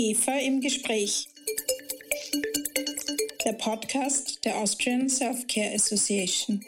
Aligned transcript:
IGEFA 0.00 0.38
im 0.38 0.62
Gespräch. 0.62 1.28
Der 3.44 3.52
Podcast 3.52 4.42
der 4.46 4.56
Austrian 4.56 5.10
Self-Care 5.10 5.74
Association. 5.74 6.64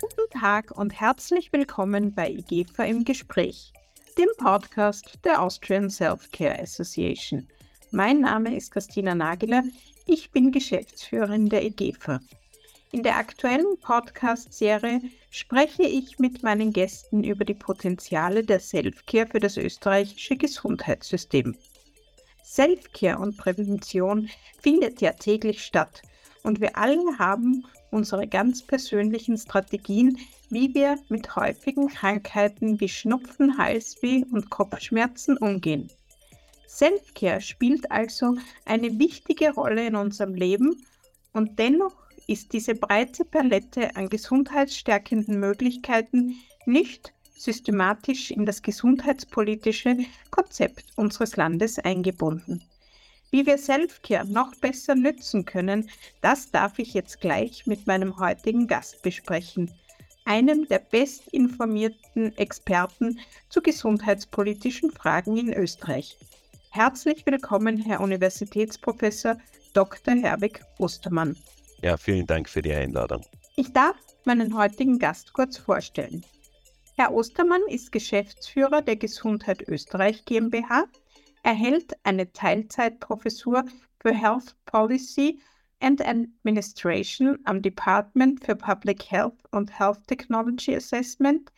Guten 0.00 0.30
Tag 0.40 0.70
und 0.70 0.98
herzlich 0.98 1.52
willkommen 1.52 2.14
bei 2.14 2.30
IGEFA 2.30 2.84
im 2.84 3.04
Gespräch, 3.04 3.74
dem 4.16 4.28
Podcast 4.38 5.18
der 5.24 5.42
Austrian 5.42 5.90
Self-Care 5.90 6.60
Association. 6.60 7.46
Mein 7.90 8.20
Name 8.20 8.56
ist 8.56 8.70
Christina 8.70 9.14
Nageler, 9.14 9.64
ich 10.06 10.30
bin 10.30 10.50
Geschäftsführerin 10.50 11.50
der 11.50 11.62
IGEFA. 11.62 12.20
In 12.94 13.02
der 13.02 13.16
aktuellen 13.16 13.78
Podcast-Serie 13.80 15.00
spreche 15.30 15.82
ich 15.82 16.18
mit 16.18 16.42
meinen 16.42 16.74
Gästen 16.74 17.24
über 17.24 17.42
die 17.46 17.54
Potenziale 17.54 18.44
der 18.44 18.60
Selfcare 18.60 19.26
für 19.26 19.40
das 19.40 19.56
österreichische 19.56 20.36
Gesundheitssystem. 20.36 21.56
Selfcare 22.44 23.18
und 23.18 23.38
Prävention 23.38 24.28
findet 24.60 25.00
ja 25.00 25.12
täglich 25.12 25.64
statt 25.64 26.02
und 26.42 26.60
wir 26.60 26.76
alle 26.76 27.18
haben 27.18 27.64
unsere 27.90 28.26
ganz 28.26 28.60
persönlichen 28.60 29.38
Strategien, 29.38 30.18
wie 30.50 30.74
wir 30.74 30.98
mit 31.08 31.34
häufigen 31.34 31.88
Krankheiten 31.88 32.78
wie 32.78 32.90
Schnupfen, 32.90 33.56
Halsweh 33.56 34.22
und 34.32 34.50
Kopfschmerzen 34.50 35.38
umgehen. 35.38 35.90
Selfcare 36.66 37.40
spielt 37.40 37.90
also 37.90 38.36
eine 38.66 38.98
wichtige 38.98 39.54
Rolle 39.54 39.86
in 39.86 39.96
unserem 39.96 40.34
Leben 40.34 40.84
und 41.32 41.58
dennoch 41.58 42.01
ist 42.26 42.52
diese 42.52 42.74
breite 42.74 43.24
Palette 43.24 43.94
an 43.96 44.08
gesundheitsstärkenden 44.08 45.38
Möglichkeiten 45.40 46.36
nicht 46.66 47.12
systematisch 47.36 48.30
in 48.30 48.46
das 48.46 48.62
gesundheitspolitische 48.62 49.96
Konzept 50.30 50.84
unseres 50.96 51.36
Landes 51.36 51.78
eingebunden. 51.78 52.62
Wie 53.30 53.46
wir 53.46 53.58
Selfcare 53.58 54.26
noch 54.26 54.54
besser 54.56 54.94
nützen 54.94 55.44
können, 55.44 55.88
das 56.20 56.50
darf 56.50 56.78
ich 56.78 56.94
jetzt 56.94 57.20
gleich 57.20 57.66
mit 57.66 57.86
meinem 57.86 58.18
heutigen 58.18 58.66
Gast 58.66 59.02
besprechen, 59.02 59.70
einem 60.24 60.68
der 60.68 60.78
bestinformierten 60.78 62.36
Experten 62.36 63.18
zu 63.48 63.62
gesundheitspolitischen 63.62 64.90
Fragen 64.90 65.36
in 65.36 65.52
Österreich. 65.52 66.16
Herzlich 66.70 67.26
willkommen, 67.26 67.78
Herr 67.78 68.00
Universitätsprofessor 68.00 69.36
Dr. 69.72 70.14
Herwig 70.14 70.60
Ostermann. 70.78 71.36
Ja, 71.82 71.96
vielen 71.96 72.26
Dank 72.26 72.48
für 72.48 72.62
die 72.62 72.72
Einladung. 72.72 73.22
Ich 73.56 73.72
darf 73.72 73.96
meinen 74.24 74.56
heutigen 74.56 75.00
Gast 75.00 75.32
kurz 75.32 75.58
vorstellen. 75.58 76.24
Herr 76.96 77.12
Ostermann 77.12 77.62
ist 77.68 77.90
Geschäftsführer 77.90 78.82
der 78.82 78.96
Gesundheit 78.96 79.66
Österreich 79.66 80.24
GmbH. 80.24 80.84
Er 81.42 81.54
hält 81.54 81.92
eine 82.04 82.32
Teilzeitprofessur 82.32 83.64
für 84.00 84.14
Health 84.14 84.54
Policy 84.64 85.40
and 85.80 86.00
Administration 86.00 87.40
am 87.44 87.60
Department 87.60 88.44
für 88.44 88.54
Public 88.54 89.10
Health 89.10 89.42
und 89.50 89.76
Health 89.76 90.06
Technology 90.06 90.76
Assessment 90.76 91.50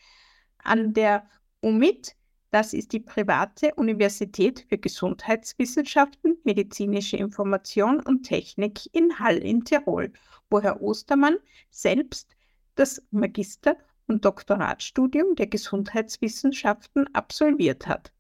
an 0.63 0.95
der 0.95 1.29
UMIT 1.61 2.17
das 2.55 2.73
ist 2.73 2.93
die 2.93 3.01
private 3.01 3.75
Universität 3.75 4.65
für 4.69 4.79
Gesundheitswissenschaften, 4.79 6.39
medizinische 6.45 7.17
Information 7.17 7.99
und 7.99 8.23
Technik 8.23 8.89
in 8.95 9.19
Hall 9.19 9.39
in 9.39 9.65
Tirol, 9.65 10.13
wo 10.51 10.63
Herr 10.63 10.81
Ostermann 10.81 11.39
selbst 11.71 12.37
das 12.77 13.03
Magister- 13.11 13.77
und 14.07 14.25
Doktoratstudium 14.25 15.35
der 15.35 15.49
Gesundheitswissenschaften 15.49 17.13
absolviert 17.13 17.89
hat. 17.89 18.13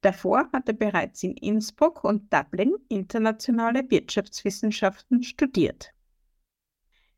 Davor 0.00 0.48
hat 0.54 0.66
er 0.68 0.74
bereits 0.74 1.22
in 1.22 1.34
Innsbruck 1.34 2.04
und 2.04 2.32
Dublin 2.32 2.74
internationale 2.88 3.90
Wirtschaftswissenschaften 3.90 5.22
studiert. 5.22 5.92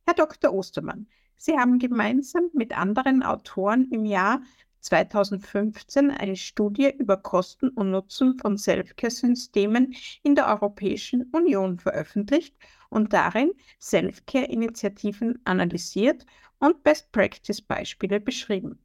Herr 0.04 0.14
Dr. 0.14 0.52
Ostermann, 0.52 1.06
Sie 1.36 1.56
haben 1.56 1.78
gemeinsam 1.78 2.50
mit 2.52 2.76
anderen 2.76 3.22
Autoren 3.22 3.88
im 3.92 4.04
Jahr 4.04 4.42
2015 4.80 6.10
eine 6.10 6.36
Studie 6.36 6.92
über 6.98 7.16
Kosten 7.16 7.68
und 7.70 7.90
Nutzen 7.90 8.38
von 8.38 8.56
Selfcare-Systemen 8.56 9.94
in 10.22 10.34
der 10.34 10.48
Europäischen 10.48 11.24
Union 11.32 11.78
veröffentlicht 11.78 12.54
und 12.88 13.12
darin 13.12 13.52
Selfcare-Initiativen 13.78 15.38
analysiert 15.44 16.26
und 16.58 16.82
Best-Practice-Beispiele 16.82 18.20
beschrieben. 18.20 18.78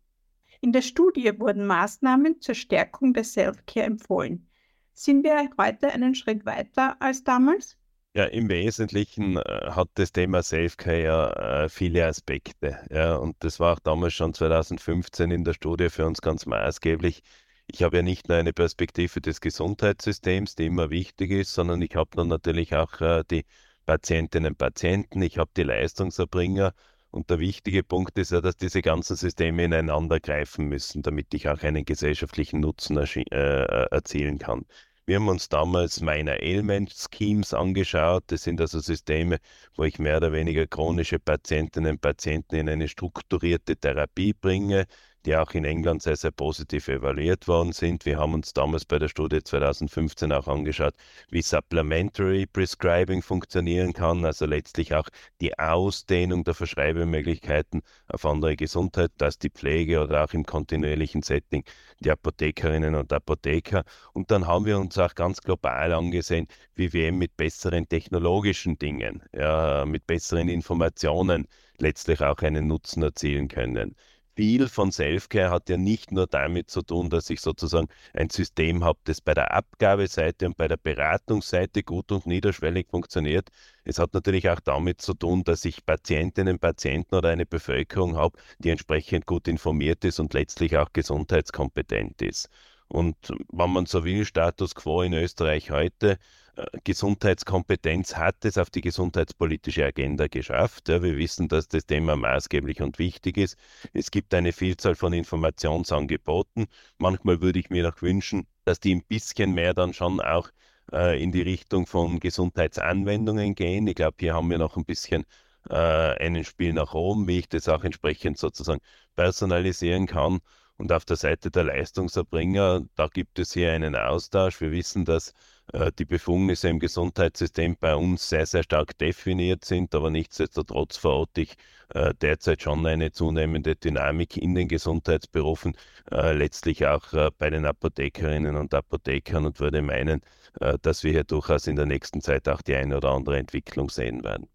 In 0.61 0.71
der 0.71 0.81
Studie 0.81 1.39
wurden 1.39 1.67
Maßnahmen 1.67 2.41
zur 2.41 2.55
Stärkung 2.55 3.13
der 3.13 3.23
Selfcare 3.23 3.85
empfohlen. 3.85 4.47
Sind 4.93 5.23
wir 5.23 5.49
heute 5.57 5.91
einen 5.91 6.15
Schritt 6.15 6.45
weiter 6.45 6.95
als 7.01 7.23
damals? 7.23 7.77
Ja, 8.15 8.23
im 8.25 8.47
Wesentlichen 8.49 9.37
äh, 9.37 9.41
hat 9.71 9.89
das 9.95 10.11
Thema 10.13 10.41
Selfcare 10.41 11.03
ja 11.03 11.63
äh, 11.65 11.69
viele 11.69 12.05
Aspekte. 12.07 12.79
Ja, 12.89 13.15
und 13.17 13.35
das 13.39 13.59
war 13.59 13.73
auch 13.73 13.79
damals 13.79 14.13
schon 14.13 14.33
2015 14.33 15.31
in 15.31 15.43
der 15.43 15.53
Studie 15.53 15.89
für 15.89 16.05
uns 16.05 16.21
ganz 16.21 16.45
maßgeblich. 16.45 17.21
Ich 17.67 17.83
habe 17.83 17.97
ja 17.97 18.03
nicht 18.03 18.29
nur 18.29 18.37
eine 18.37 18.53
Perspektive 18.53 19.19
des 19.19 19.41
Gesundheitssystems, 19.41 20.55
die 20.55 20.67
immer 20.67 20.89
wichtig 20.91 21.31
ist, 21.31 21.53
sondern 21.53 21.81
ich 21.81 21.95
habe 21.95 22.09
dann 22.15 22.29
natürlich 22.29 22.73
auch 22.75 23.01
äh, 23.01 23.23
die 23.29 23.45
Patientinnen 23.85 24.53
und 24.53 24.57
Patienten, 24.57 25.21
ich 25.21 25.37
habe 25.37 25.51
die 25.57 25.63
Leistungserbringer. 25.63 26.73
Und 27.11 27.29
der 27.29 27.39
wichtige 27.39 27.83
Punkt 27.83 28.17
ist 28.17 28.31
ja, 28.31 28.39
dass 28.41 28.55
diese 28.57 28.81
ganzen 28.81 29.15
Systeme 29.17 29.65
ineinander 29.65 30.19
greifen 30.21 30.67
müssen, 30.67 31.01
damit 31.01 31.33
ich 31.33 31.47
auch 31.49 31.61
einen 31.63 31.85
gesellschaftlichen 31.85 32.59
Nutzen 32.61 32.97
erzielen 32.97 34.37
kann. 34.39 34.65
Wir 35.07 35.17
haben 35.17 35.27
uns 35.29 35.49
damals 35.49 36.01
Minor 36.01 36.35
Ailment 36.41 36.91
Schemes 36.91 37.53
angeschaut. 37.53 38.23
Das 38.27 38.43
sind 38.43 38.59
also 38.61 38.79
Systeme, 38.79 39.37
wo 39.75 39.83
ich 39.83 39.99
mehr 39.99 40.17
oder 40.17 40.31
weniger 40.31 40.65
chronische 40.67 41.19
Patientinnen 41.19 41.93
und 41.93 42.01
Patienten 42.01 42.55
in 42.55 42.69
eine 42.69 42.87
strukturierte 42.87 43.77
Therapie 43.77 44.33
bringe, 44.33 44.85
die 45.25 45.35
auch 45.35 45.51
in 45.51 45.65
England 45.65 46.03
sehr, 46.03 46.15
sehr 46.15 46.31
positiv 46.31 46.87
evaluiert 46.87 47.47
worden 47.47 47.71
sind. 47.71 48.05
Wir 48.05 48.19
haben 48.19 48.33
uns 48.33 48.53
damals 48.53 48.85
bei 48.85 48.99
der 48.99 49.07
Studie 49.07 49.41
2015 49.43 50.31
auch 50.31 50.47
angeschaut, 50.47 50.93
wie 51.29 51.41
Supplementary 51.41 52.45
Prescribing 52.45 53.21
funktionieren 53.21 53.93
kann, 53.93 54.23
also 54.23 54.45
letztlich 54.45 54.93
auch 54.93 55.09
die 55.41 55.57
Ausdehnung 55.57 56.43
der 56.43 56.53
Verschreibemöglichkeiten 56.53 57.81
auf 58.07 58.25
andere 58.25 58.55
Gesundheit, 58.55 59.11
dass 59.17 59.39
die 59.39 59.49
Pflege 59.49 60.01
oder 60.01 60.23
auch 60.23 60.33
im 60.33 60.45
kontinuierlichen 60.45 61.23
Setting 61.23 61.63
die 61.99 62.11
Apothekerinnen 62.11 62.93
und 62.93 63.11
Apotheker. 63.11 63.83
Und 64.13 64.29
dann 64.29 64.45
haben 64.45 64.65
wir 64.65 64.77
uns 64.77 64.97
auch 64.97 65.15
ganz 65.15 65.41
global 65.41 65.93
angesehen, 65.93 66.47
wie 66.75 66.93
wir 66.93 67.07
eben 67.07 67.17
mit 67.17 67.35
besseren 67.35 67.89
technologischen 67.89 68.77
Dingen, 68.77 69.23
ja, 69.33 69.85
mit 69.85 70.05
besseren 70.05 70.49
Informationen 70.49 71.47
letztlich 71.77 72.21
auch 72.21 72.37
einen 72.37 72.67
Nutzen 72.67 73.03
erzielen 73.03 73.47
können 73.47 73.95
viel 74.35 74.67
von 74.67 74.91
Selfcare 74.91 75.49
hat 75.49 75.69
ja 75.69 75.77
nicht 75.77 76.11
nur 76.11 76.27
damit 76.27 76.69
zu 76.69 76.81
tun, 76.81 77.09
dass 77.09 77.29
ich 77.29 77.41
sozusagen 77.41 77.87
ein 78.13 78.29
System 78.29 78.83
habe, 78.83 78.99
das 79.05 79.21
bei 79.21 79.33
der 79.33 79.53
Abgabeseite 79.53 80.47
und 80.47 80.57
bei 80.57 80.67
der 80.67 80.77
Beratungsseite 80.77 81.83
gut 81.83 82.11
und 82.11 82.25
niederschwellig 82.25 82.87
funktioniert. 82.89 83.49
Es 83.83 83.99
hat 83.99 84.13
natürlich 84.13 84.49
auch 84.49 84.59
damit 84.59 85.01
zu 85.01 85.13
tun, 85.13 85.43
dass 85.43 85.65
ich 85.65 85.85
Patientinnen, 85.85 86.59
Patienten 86.59 87.15
oder 87.15 87.29
eine 87.29 87.45
Bevölkerung 87.45 88.15
habe, 88.15 88.37
die 88.59 88.69
entsprechend 88.69 89.25
gut 89.25 89.47
informiert 89.47 90.03
ist 90.05 90.19
und 90.19 90.33
letztlich 90.33 90.77
auch 90.77 90.91
gesundheitskompetent 90.93 92.21
ist. 92.21 92.49
Und 92.87 93.15
wenn 93.51 93.71
man 93.71 93.85
so 93.85 94.03
will, 94.03 94.25
Status 94.25 94.75
quo 94.75 95.01
in 95.01 95.13
Österreich 95.13 95.71
heute, 95.71 96.19
äh, 96.55 96.65
Gesundheitskompetenz 96.83 98.15
hat 98.15 98.45
es 98.45 98.57
auf 98.57 98.69
die 98.69 98.81
gesundheitspolitische 98.81 99.85
Agenda 99.85 100.27
geschafft. 100.27 100.89
Ja, 100.89 101.01
wir 101.01 101.17
wissen, 101.17 101.47
dass 101.47 101.67
das 101.67 101.85
Thema 101.85 102.15
maßgeblich 102.15 102.81
und 102.81 102.99
wichtig 102.99 103.37
ist. 103.37 103.57
Es 103.93 104.11
gibt 104.11 104.33
eine 104.33 104.53
Vielzahl 104.53 104.95
von 104.95 105.13
Informationsangeboten. 105.13 106.67
Manchmal 106.97 107.41
würde 107.41 107.59
ich 107.59 107.69
mir 107.69 107.83
noch 107.83 108.01
wünschen, 108.01 108.47
dass 108.65 108.79
die 108.79 108.95
ein 108.95 109.03
bisschen 109.03 109.53
mehr 109.53 109.73
dann 109.73 109.93
schon 109.93 110.21
auch 110.21 110.49
äh, 110.91 111.21
in 111.21 111.31
die 111.31 111.41
Richtung 111.41 111.87
von 111.87 112.19
Gesundheitsanwendungen 112.19 113.55
gehen. 113.55 113.87
Ich 113.87 113.95
glaube, 113.95 114.15
hier 114.19 114.33
haben 114.35 114.49
wir 114.49 114.57
noch 114.57 114.77
ein 114.77 114.85
bisschen 114.85 115.25
äh, 115.69 115.75
einen 115.75 116.43
Spiel 116.43 116.73
nach 116.73 116.93
oben, 116.93 117.27
wie 117.27 117.39
ich 117.39 117.49
das 117.49 117.67
auch 117.69 117.83
entsprechend 117.83 118.37
sozusagen 118.37 118.81
personalisieren 119.15 120.07
kann. 120.07 120.39
Und 120.77 120.91
auf 120.91 121.05
der 121.05 121.15
Seite 121.15 121.51
der 121.51 121.63
Leistungserbringer, 121.63 122.81
da 122.95 123.07
gibt 123.07 123.39
es 123.39 123.53
hier 123.53 123.71
einen 123.71 123.95
Austausch. 123.95 124.59
Wir 124.59 124.71
wissen, 124.71 125.05
dass 125.05 125.33
äh, 125.71 125.91
die 125.97 126.05
Befugnisse 126.05 126.67
im 126.67 126.79
Gesundheitssystem 126.79 127.77
bei 127.79 127.95
uns 127.95 128.27
sehr, 128.27 128.45
sehr 128.45 128.63
stark 128.63 128.97
definiert 128.97 129.63
sind, 129.63 129.95
aber 129.95 130.09
nichtsdestotrotz 130.09 130.97
verorte 130.97 131.41
ich 131.41 131.55
äh, 131.93 132.13
derzeit 132.15 132.61
schon 132.61 132.85
eine 132.85 133.11
zunehmende 133.11 133.75
Dynamik 133.75 134.35
in 134.35 134.53
den 134.53 134.67
Gesundheitsberufen, 134.67 135.77
äh, 136.11 136.33
letztlich 136.33 136.85
auch 136.85 137.13
äh, 137.13 137.31
bei 137.37 137.49
den 137.49 137.65
Apothekerinnen 137.65 138.57
und 138.57 138.73
Apothekern 138.73 139.45
und 139.45 139.59
würde 139.61 139.81
meinen, 139.81 140.21
äh, 140.59 140.77
dass 140.81 141.03
wir 141.03 141.11
hier 141.11 141.23
durchaus 141.23 141.67
in 141.67 141.77
der 141.77 141.85
nächsten 141.85 142.19
Zeit 142.19 142.49
auch 142.49 142.61
die 142.61 142.75
eine 142.75 142.97
oder 142.97 143.11
andere 143.11 143.37
Entwicklung 143.37 143.89
sehen 143.89 144.23
werden. 144.25 144.49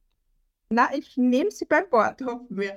Na, 0.68 0.88
ich 0.94 1.16
nehme 1.16 1.50
Sie 1.50 1.64
beim 1.64 1.90
Wort, 1.90 2.22
hoffen 2.22 2.58
wir 2.58 2.76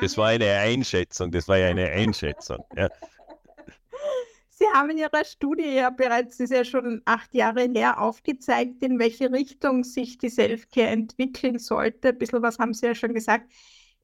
das 0.00 0.16
war 0.16 0.28
eine 0.28 0.56
Einschätzung, 0.58 1.30
das 1.30 1.48
war 1.48 1.58
ja 1.58 1.68
eine 1.68 1.88
Einschätzung. 1.90 2.64
Ja. 2.76 2.88
Sie 4.50 4.64
haben 4.72 4.90
in 4.90 4.98
Ihrer 4.98 5.24
Studie 5.24 5.74
ja 5.74 5.90
bereits, 5.90 6.36
das 6.36 6.50
ist 6.50 6.56
ja 6.56 6.64
schon 6.64 7.02
acht 7.04 7.34
Jahre 7.34 7.68
her, 7.74 8.00
aufgezeigt, 8.00 8.82
in 8.82 8.98
welche 8.98 9.32
Richtung 9.32 9.82
sich 9.82 10.18
die 10.18 10.28
Selfcare 10.28 10.88
entwickeln 10.88 11.58
sollte. 11.58 12.10
Ein 12.10 12.18
bisschen 12.18 12.42
was 12.42 12.58
haben 12.58 12.74
Sie 12.74 12.86
ja 12.86 12.94
schon 12.94 13.12
gesagt. 13.12 13.50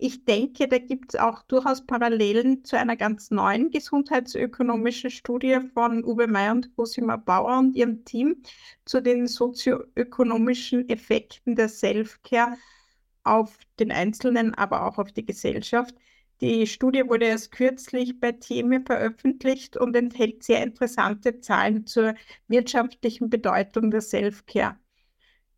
Ich 0.00 0.24
denke, 0.24 0.68
da 0.68 0.78
gibt 0.78 1.14
es 1.14 1.20
auch 1.20 1.42
durchaus 1.42 1.84
Parallelen 1.84 2.64
zu 2.64 2.78
einer 2.78 2.94
ganz 2.94 3.32
neuen 3.32 3.70
gesundheitsökonomischen 3.70 5.10
Studie 5.10 5.58
von 5.74 6.04
Uwe 6.04 6.28
May 6.28 6.50
und 6.50 6.74
Cosima 6.76 7.16
Bauer 7.16 7.58
und 7.58 7.74
ihrem 7.74 8.04
Team 8.04 8.42
zu 8.84 9.02
den 9.02 9.26
sozioökonomischen 9.26 10.88
Effekten 10.88 11.56
der 11.56 11.68
Self-Care 11.68 12.56
auf 13.24 13.58
den 13.78 13.92
Einzelnen, 13.92 14.54
aber 14.54 14.86
auch 14.86 14.98
auf 14.98 15.12
die 15.12 15.26
Gesellschaft. 15.26 15.94
Die 16.40 16.66
Studie 16.66 17.02
wurde 17.08 17.26
erst 17.26 17.52
kürzlich 17.52 18.20
bei 18.20 18.32
Theme 18.32 18.80
veröffentlicht 18.82 19.76
und 19.76 19.96
enthält 19.96 20.44
sehr 20.44 20.62
interessante 20.62 21.40
Zahlen 21.40 21.86
zur 21.86 22.14
wirtschaftlichen 22.46 23.28
Bedeutung 23.30 23.90
der 23.90 24.00
Self-Care. 24.00 24.78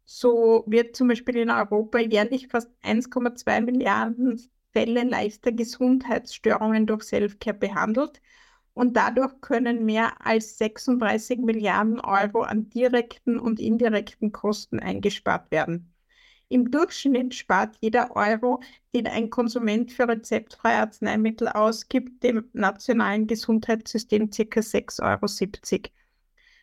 So 0.05 0.65
wird 0.67 0.97
zum 0.97 1.09
Beispiel 1.09 1.37
in 1.37 1.51
Europa 1.51 1.99
jährlich 1.99 2.49
fast 2.49 2.71
1,2 2.83 3.61
Milliarden 3.61 4.41
Fälle 4.73 5.05
leichter 5.05 5.53
Gesundheitsstörungen 5.53 6.87
durch 6.87 7.05
Selfcare 7.05 7.57
behandelt 7.57 8.21
und 8.75 8.97
dadurch 8.97 9.41
können 9.41 9.85
mehr 9.85 10.15
als 10.25 10.59
36 10.59 11.41
Milliarden 11.41 12.01
Euro 12.01 12.43
an 12.43 12.69
direkten 12.71 13.39
und 13.39 13.61
indirekten 13.61 14.33
Kosten 14.33 14.81
eingespart 14.81 15.51
werden. 15.51 15.93
Im 16.53 16.73
Durchschnitt 16.73 17.37
spart 17.37 17.77
jeder 17.81 18.17
Euro, 18.17 18.61
den 18.93 19.07
ein 19.07 19.31
Konsument 19.31 19.93
für 19.93 20.09
rezeptfreie 20.09 20.79
Arzneimittel 20.79 21.47
ausgibt, 21.47 22.25
dem 22.25 22.51
nationalen 22.53 23.29
Gesundheitssystem 23.29 24.31
ca. 24.31 24.61
6,70 24.61 25.01
Euro. 25.01 25.93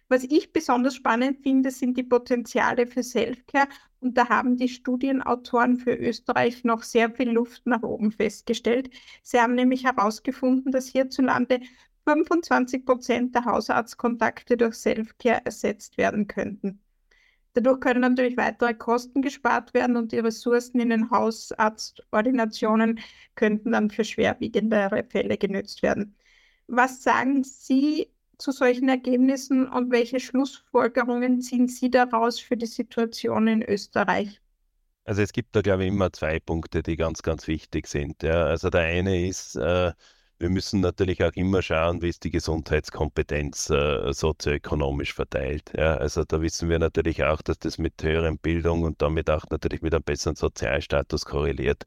Was 0.10 0.26
ich 0.26 0.52
besonders 0.52 0.96
spannend 0.96 1.42
finde, 1.42 1.72
sind 1.72 1.96
die 1.96 2.04
Potenziale 2.04 2.86
für 2.86 3.02
Selfcare. 3.02 3.70
Und 4.02 4.18
da 4.18 4.28
haben 4.28 4.58
die 4.58 4.68
Studienautoren 4.68 5.78
für 5.78 5.94
Österreich 5.96 6.66
noch 6.66 6.84
sehr 6.84 7.10
viel 7.10 7.30
Luft 7.30 7.66
nach 7.66 7.84
oben 7.84 8.12
festgestellt. 8.12 8.90
Sie 9.24 9.40
haben 9.40 9.56
nämlich 9.56 9.86
herausgefunden, 9.86 10.74
dass 10.74 10.88
hierzulande 10.88 11.62
25 12.04 12.86
Prozent 12.86 13.36
der 13.36 13.46
Hausarztkontakte 13.46 14.58
durch 14.58 14.76
Selfcare 14.76 15.46
ersetzt 15.46 15.98
werden 15.98 16.28
könnten. 16.28 16.82
Dadurch 17.58 17.80
können 17.80 18.02
natürlich 18.02 18.38
weitere 18.38 18.76
Kosten 18.76 19.24
gespart 19.24 19.74
werden 19.74 19.98
und 19.98 20.12
die 20.12 20.20
Ressourcen 20.20 20.80
in 20.80 20.92
den 20.92 21.10
Hausarztordinationen 21.10 23.00
könnten 23.34 23.72
dann 23.72 23.90
für 23.90 24.04
schwerwiegendere 24.04 25.04
Fälle 25.04 25.40
genützt 25.40 25.82
werden. 25.82 26.16
Was 26.68 27.02
sagen 27.02 27.44
Sie 27.44 28.12
zu 28.38 28.52
solchen 28.52 28.90
Ergebnissen 28.90 29.68
und 29.68 29.90
welche 29.90 30.20
Schlussfolgerungen 30.20 31.42
ziehen 31.42 31.68
Sie 31.68 31.90
daraus 31.90 32.40
für 32.40 32.58
die 32.58 32.68
Situation 32.68 33.48
in 33.48 33.64
Österreich? 33.64 34.40
Also 35.06 35.24
es 35.24 35.34
gibt 35.34 35.56
da, 35.56 35.62
glaube 35.62 35.86
ich, 35.86 35.90
immer 35.90 36.14
zwei 36.14 36.40
Punkte, 36.40 36.84
die 36.84 36.96
ganz, 36.96 37.24
ganz 37.24 37.48
wichtig 37.48 37.88
sind. 37.88 38.22
Ja. 38.22 38.46
Also 38.46 38.70
der 38.70 38.82
eine 38.82 39.28
ist, 39.28 39.56
äh, 39.56 39.94
wir 40.40 40.50
müssen 40.50 40.82
natürlich 40.82 41.24
auch 41.24 41.32
immer 41.34 41.62
schauen, 41.62 42.02
wie 42.02 42.10
ist 42.10 42.24
die 42.24 42.32
Gesundheitskompetenz 42.32 43.70
äh, 43.70 44.14
sozioökonomisch 44.14 45.14
verteilt. 45.14 45.72
Ja. 45.76 45.96
Also 45.98 46.24
da 46.24 46.42
wissen 46.42 46.70
wir 46.70 46.80
natürlich 46.80 47.24
auch, 47.24 47.42
dass 47.42 47.60
das 47.60 47.78
mit 47.78 48.02
höheren 48.04 48.38
Bildung 48.38 48.84
und 48.84 49.02
damit 49.02 49.30
auch 49.30 49.46
natürlich 49.50 49.82
mit 49.82 49.94
einem 49.94 50.04
besseren 50.04 50.36
Sozialstatus 50.36 51.26
korreliert. 51.26 51.84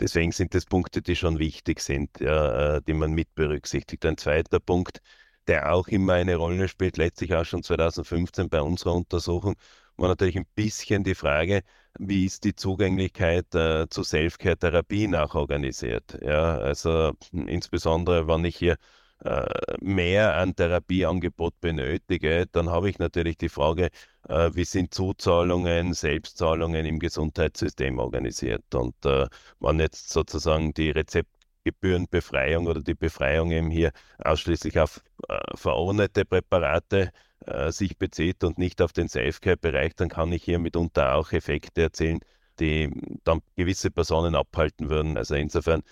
Deswegen 0.00 0.32
sind 0.32 0.54
das 0.54 0.64
Punkte, 0.66 1.02
die 1.02 1.16
schon 1.16 1.38
wichtig 1.38 1.80
sind, 1.80 2.18
ja, 2.20 2.76
äh, 2.76 2.82
die 2.82 2.94
man 2.94 3.12
mit 3.12 3.34
berücksichtigt. 3.34 4.04
Ein 4.04 4.16
zweiter 4.16 4.58
Punkt, 4.60 5.00
der 5.46 5.72
auch 5.72 5.88
immer 5.88 6.14
eine 6.14 6.36
Rolle 6.36 6.68
spielt, 6.68 6.96
letztlich 6.96 7.34
auch 7.34 7.44
schon 7.44 7.62
2015 7.62 8.48
bei 8.48 8.60
unserer 8.62 8.94
Untersuchung, 8.94 9.54
war 9.96 10.08
natürlich 10.08 10.36
ein 10.36 10.46
bisschen 10.54 11.04
die 11.04 11.14
Frage, 11.14 11.62
wie 11.98 12.26
ist 12.26 12.44
die 12.44 12.54
Zugänglichkeit 12.54 13.54
äh, 13.54 13.88
zu 13.88 14.02
Self-Care-Therapien 14.02 15.14
auch 15.14 15.34
organisiert. 15.34 16.18
Ja, 16.22 16.58
also 16.58 17.12
insbesondere, 17.32 18.26
wenn 18.28 18.44
ich 18.44 18.56
hier 18.56 18.76
äh, 19.24 19.46
mehr 19.80 20.36
an 20.36 20.54
Therapieangebot 20.56 21.60
benötige, 21.60 22.46
dann 22.50 22.70
habe 22.70 22.90
ich 22.90 22.98
natürlich 22.98 23.36
die 23.36 23.48
Frage, 23.48 23.90
äh, 24.28 24.50
wie 24.54 24.64
sind 24.64 24.94
Zuzahlungen, 24.94 25.94
Selbstzahlungen 25.94 26.86
im 26.86 26.98
Gesundheitssystem 26.98 27.98
organisiert. 27.98 28.74
Und 28.74 28.94
äh, 29.04 29.26
wenn 29.60 29.80
jetzt 29.80 30.10
sozusagen 30.10 30.74
die 30.74 30.90
Rezept 30.90 31.30
Gebührenbefreiung 31.64 32.66
oder 32.66 32.82
die 32.82 32.94
Befreiung 32.94 33.52
eben 33.52 33.70
hier 33.70 33.92
ausschließlich 34.18 34.78
auf 34.80 35.02
äh, 35.28 35.38
verordnete 35.54 36.24
Präparate 36.24 37.12
äh, 37.46 37.72
sich 37.72 37.98
bezieht 37.98 38.44
und 38.44 38.58
nicht 38.58 38.82
auf 38.82 38.92
den 38.92 39.08
Selfcare-Bereich, 39.08 39.94
dann 39.96 40.08
kann 40.08 40.32
ich 40.32 40.44
hier 40.44 40.58
mitunter 40.58 41.14
auch 41.14 41.32
Effekte 41.32 41.82
erzielen, 41.82 42.20
die 42.60 42.90
dann 43.24 43.40
gewisse 43.56 43.90
Personen 43.90 44.34
abhalten 44.34 44.90
würden. 44.90 45.16
Also 45.16 45.34
insofern 45.34 45.82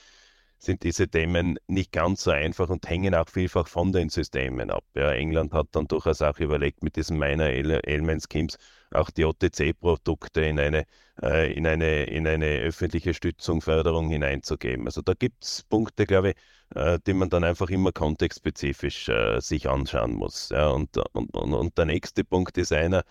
sind 0.58 0.82
diese 0.82 1.08
Themen 1.08 1.58
nicht 1.68 1.90
ganz 1.90 2.24
so 2.24 2.32
einfach 2.32 2.68
und 2.68 2.88
hängen 2.88 3.14
auch 3.14 3.28
vielfach 3.28 3.66
von 3.66 3.92
den 3.92 4.10
Systemen 4.10 4.70
ab. 4.70 4.84
Ja, 4.94 5.10
England 5.12 5.52
hat 5.54 5.68
dann 5.72 5.86
durchaus 5.88 6.20
auch 6.22 6.38
überlegt, 6.38 6.82
mit 6.82 6.96
diesen 6.96 7.18
Minor 7.18 7.46
Ailment 7.46 8.24
Schemes 8.30 8.58
auch 8.92 9.10
die 9.10 9.24
OTC-Produkte 9.24 10.42
in 10.42 10.58
eine, 10.58 10.84
äh, 11.22 11.52
in, 11.52 11.66
eine, 11.66 12.04
in 12.04 12.26
eine 12.26 12.58
öffentliche 12.58 13.14
Stützung, 13.14 13.62
Förderung 13.62 14.10
hineinzugeben. 14.10 14.86
Also 14.86 15.00
da 15.00 15.14
gibt 15.14 15.44
es 15.44 15.62
Punkte, 15.64 16.04
glaube 16.06 16.30
ich, 16.30 16.36
äh, 16.74 16.98
die 17.06 17.14
man 17.14 17.30
dann 17.30 17.44
einfach 17.44 17.70
immer 17.70 17.92
kontextspezifisch 17.92 19.08
äh, 19.08 19.40
sich 19.40 19.68
anschauen 19.68 20.14
muss. 20.14 20.50
Ja, 20.50 20.68
und, 20.68 20.96
und, 21.14 21.34
und, 21.34 21.78
der 21.78 21.86
nächste 21.86 22.24
Punkt 22.24 22.56
ist 22.58 22.72
einer, 22.72 23.04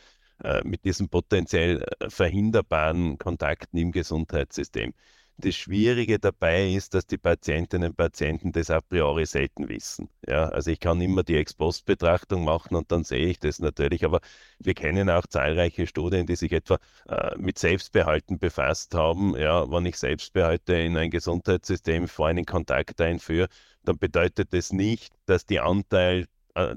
äh, 0.44 0.61
mit 0.63 0.85
diesen 0.85 1.09
potenziell 1.09 1.83
äh, 2.00 2.09
verhinderbaren 2.09 3.17
Kontakten 3.17 3.77
im 3.77 3.91
Gesundheitssystem. 3.91 4.94
Das 5.41 5.56
Schwierige 5.56 6.19
dabei 6.19 6.69
ist, 6.74 6.94
dass 6.94 7.07
die 7.07 7.18
Patientinnen 7.18 7.91
und 7.91 7.95
Patienten 7.95 8.51
das 8.51 8.69
a 8.69 8.81
priori 8.81 9.25
selten 9.25 9.69
wissen. 9.69 10.09
Ja, 10.27 10.50
also 10.50 10.69
ich 10.69 10.81
kann 10.81 11.00
immer 11.00 11.24
die 11.24 11.38
Ex-Post-Betrachtung 11.38 12.44
machen 12.44 12.75
und 12.75 12.91
dann 12.91 13.06
sehe 13.06 13.27
ich 13.27 13.39
das 13.39 13.59
natürlich, 13.59 14.03
aber 14.03 14.19
wir 14.59 14.74
kennen 14.74 15.09
auch 15.09 15.25
zahlreiche 15.27 15.88
Studien, 15.88 16.25
die 16.25 16.36
sich 16.36 16.51
etwa 16.51 16.77
äh, 17.07 17.38
mit 17.38 17.57
Selbstbehalten 17.57 18.38
befasst 18.38 18.94
haben. 18.95 19.33
Ja, 19.38 19.71
wenn 19.71 19.86
ich 19.86 19.95
Selbstbehalte 19.97 20.74
in 20.74 20.97
ein 20.97 21.09
Gesundheitssystem 21.09 22.09
vor 22.09 22.27
einen 22.27 22.45
Kontakt 22.45 23.00
einführe, 23.00 23.47
dann 23.83 23.97
bedeutet 23.97 24.53
das 24.53 24.73
nicht, 24.73 25.14
dass 25.25 25.45
die 25.45 25.61
Anteil 25.61 26.28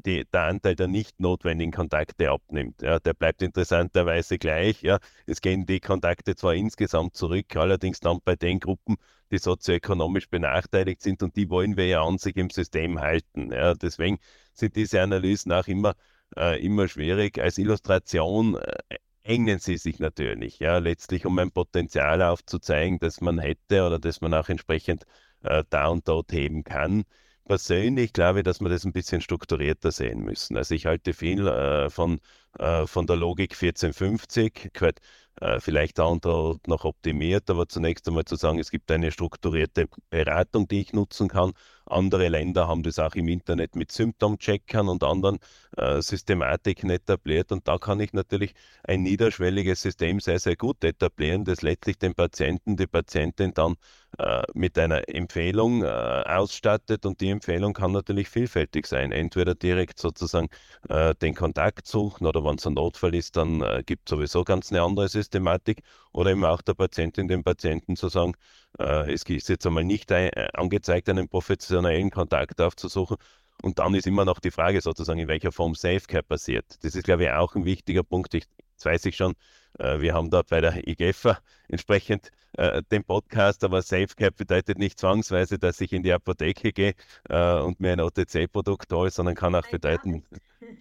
die, 0.05 0.25
der 0.33 0.43
Anteil 0.43 0.75
der 0.75 0.89
nicht 0.89 1.21
notwendigen 1.21 1.73
Kontakte 1.73 2.31
abnimmt. 2.31 2.83
Ja, 2.83 2.99
der 2.99 3.15
bleibt 3.15 3.43
interessanterweise 3.43 4.39
gleich. 4.39 4.83
Ja. 4.83 4.99
Es 5.27 5.41
gehen 5.41 5.67
die 5.67 5.81
Kontakte 5.81 6.35
zwar 6.35 6.55
insgesamt 6.55 7.17
zurück, 7.17 7.57
allerdings 7.57 8.01
dann 8.01 8.19
bei 8.25 8.37
den 8.37 8.61
Gruppen, 8.61 8.97
die 9.31 9.39
sozioökonomisch 9.39 10.29
benachteiligt 10.29 11.03
sind 11.03 11.23
und 11.23 11.37
die 11.37 11.49
wollen 11.51 11.77
wir 11.77 11.87
ja 11.87 12.03
an 12.03 12.19
sich 12.19 12.37
im 12.37 12.51
System 12.51 13.01
halten. 13.01 13.53
Ja. 13.53 13.75
Deswegen 13.75 14.19
sind 14.53 14.77
diese 14.77 15.01
Analysen 15.01 15.53
auch 15.53 15.67
immer, 15.67 15.95
äh, 16.37 16.65
immer 16.65 16.89
schwierig. 16.89 17.39
Als 17.39 17.59
Illustration 17.59 18.57
äh, 18.57 18.97
engen 19.23 19.59
sie 19.59 19.77
sich 19.77 19.99
natürlich, 20.01 20.59
ja, 20.59 20.79
letztlich 20.79 21.27
um 21.27 21.39
ein 21.39 21.53
Potenzial 21.53 22.23
aufzuzeigen, 22.23 22.99
das 22.99 23.21
man 23.21 23.39
hätte 23.39 23.87
oder 23.87 23.99
das 23.99 24.21
man 24.21 24.35
auch 24.35 24.49
entsprechend 24.49 25.05
äh, 25.43 25.65
da 25.71 25.89
und 25.89 26.09
dort 26.09 26.33
heben 26.33 26.65
kann 26.65 27.05
persönlich 27.45 28.13
glaube 28.13 28.43
dass 28.43 28.61
wir 28.61 28.69
das 28.69 28.85
ein 28.85 28.93
bisschen 28.93 29.21
strukturierter 29.21 29.91
sehen 29.93 30.21
müssen. 30.21 30.57
Also 30.57 30.75
ich 30.75 30.87
halte 30.87 31.13
viel 31.15 31.47
äh, 31.47 31.91
von, 31.91 32.21
äh, 32.59 32.87
von 32.87 33.07
der 33.07 33.17
Logik 33.17 33.55
1450, 33.55 34.71
gehört 34.73 35.01
äh, 35.41 35.61
vielleicht 35.61 35.99
da 35.99 36.05
und 36.05 36.25
dort 36.25 36.67
noch 36.69 36.85
optimiert, 36.85 37.49
aber 37.51 37.69
zunächst 37.69 38.07
einmal 38.09 38.25
zu 38.25 38.37
sagen, 38.37 38.59
es 38.59 38.71
gibt 38.71 38.91
eine 38.91 39.11
strukturierte 39.13 39.89
Beratung, 40.11 40.69
die 40.69 40.81
ich 40.83 40.93
nutzen 40.93 41.29
kann. 41.29 41.53
Andere 41.87 42.29
Länder 42.29 42.69
haben 42.69 42.83
das 42.83 42.99
auch 42.99 43.15
im 43.15 43.29
Internet 43.29 43.77
mit 43.77 43.93
Symptomcheckern 43.93 44.89
und 44.89 45.03
anderen 45.05 45.39
äh, 45.77 46.01
Systematiken 46.01 46.91
etabliert. 46.91 47.53
Und 47.53 47.69
da 47.69 47.79
kann 47.79 48.01
ich 48.01 48.13
natürlich 48.13 48.55
ein 48.85 49.03
niederschwelliges 49.03 49.83
System 49.83 50.21
sehr, 50.21 50.39
sehr 50.39 50.57
gut 50.57 50.83
etablieren, 50.85 51.45
das 51.45 51.63
letztlich 51.63 51.99
den 51.99 52.15
Patienten, 52.15 52.77
die 52.77 52.87
Patientin 52.87 53.53
dann 53.55 53.77
äh, 54.19 54.43
mit 54.55 54.79
einer 54.79 55.09
Empfehlung 55.09 55.83
äh, 55.83 55.87
ausstattet. 55.87 57.07
Und 57.07 57.21
die 57.21 57.31
Empfehlung 57.31 57.73
kann 57.73 57.93
natürlich 57.93 58.29
vielfältig 58.29 58.87
sein. 58.87 59.13
Entweder 59.13 59.55
direkt 59.55 59.99
sozusagen 59.99 60.49
äh, 60.89 61.15
den 61.15 61.35
Kontakt 61.35 61.87
suchen 61.87 62.27
oder 62.27 62.45
wenn 62.45 62.57
es 62.57 62.67
ein 62.67 62.75
Notfall 62.75 63.15
ist, 63.15 63.37
dann 63.37 63.63
äh, 63.63 63.83
gibt 63.85 64.09
es 64.09 64.11
sowieso 64.11 64.45
ganz 64.45 64.71
eine 64.71 64.83
andere 64.83 65.09
Systematik. 65.09 65.83
Oder 66.13 66.33
eben 66.33 66.45
auch 66.45 66.63
der 66.63 66.75
Patientin, 66.75 67.27
dem 67.29 67.43
Patienten 67.43 67.97
zu 67.97 68.09
sagen, 68.09 68.35
äh, 68.83 69.13
es 69.13 69.23
ist 69.25 69.49
jetzt 69.49 69.67
einmal 69.67 69.85
nicht 69.85 70.11
ein, 70.13 70.31
äh, 70.31 70.49
angezeigt, 70.55 71.09
einen 71.09 71.29
professionellen 71.29 72.11
Kontakt 72.11 72.61
aufzusuchen. 72.61 73.17
Und 73.63 73.79
dann 73.79 73.95
ist 73.95 74.07
immer 74.07 74.25
noch 74.25 74.41
die 74.41 74.51
Frage 74.51 74.81
sozusagen, 74.81 75.21
in 75.21 75.29
welcher 75.29 75.53
Form 75.53 75.75
Safecare 75.75 76.23
passiert. 76.23 76.83
Das 76.83 76.95
ist, 76.95 77.05
glaube 77.05 77.25
ich, 77.25 77.31
auch 77.31 77.55
ein 77.55 77.65
wichtiger 77.65 78.03
Punkt. 78.03 78.35
Ich, 78.35 78.45
jetzt 78.73 78.85
weiß 78.85 79.05
ich 79.07 79.17
schon, 79.17 79.35
wir 79.79 80.13
haben 80.13 80.31
da 80.31 80.43
bei 80.43 80.61
der 80.61 80.87
IGEFA 80.87 81.39
entsprechend 81.69 82.31
äh, 82.55 82.83
den 82.91 83.05
Podcast, 83.05 83.65
aber 83.65 83.83
Selfcare 83.83 84.31
bedeutet 84.31 84.79
nicht 84.79 84.99
zwangsweise, 84.99 85.59
dass 85.59 85.81
ich 85.81 85.93
in 85.93 86.03
die 86.03 86.13
Apotheke 86.13 86.73
gehe 86.73 86.95
äh, 87.29 87.55
und 87.59 87.81
mir 87.81 87.93
ein 87.93 88.01
OTC-Produkt 88.01 88.93
hole, 88.93 89.11
sondern 89.11 89.35
kann 89.35 89.55
auch 89.55 89.67
bedeuten, 89.69 90.23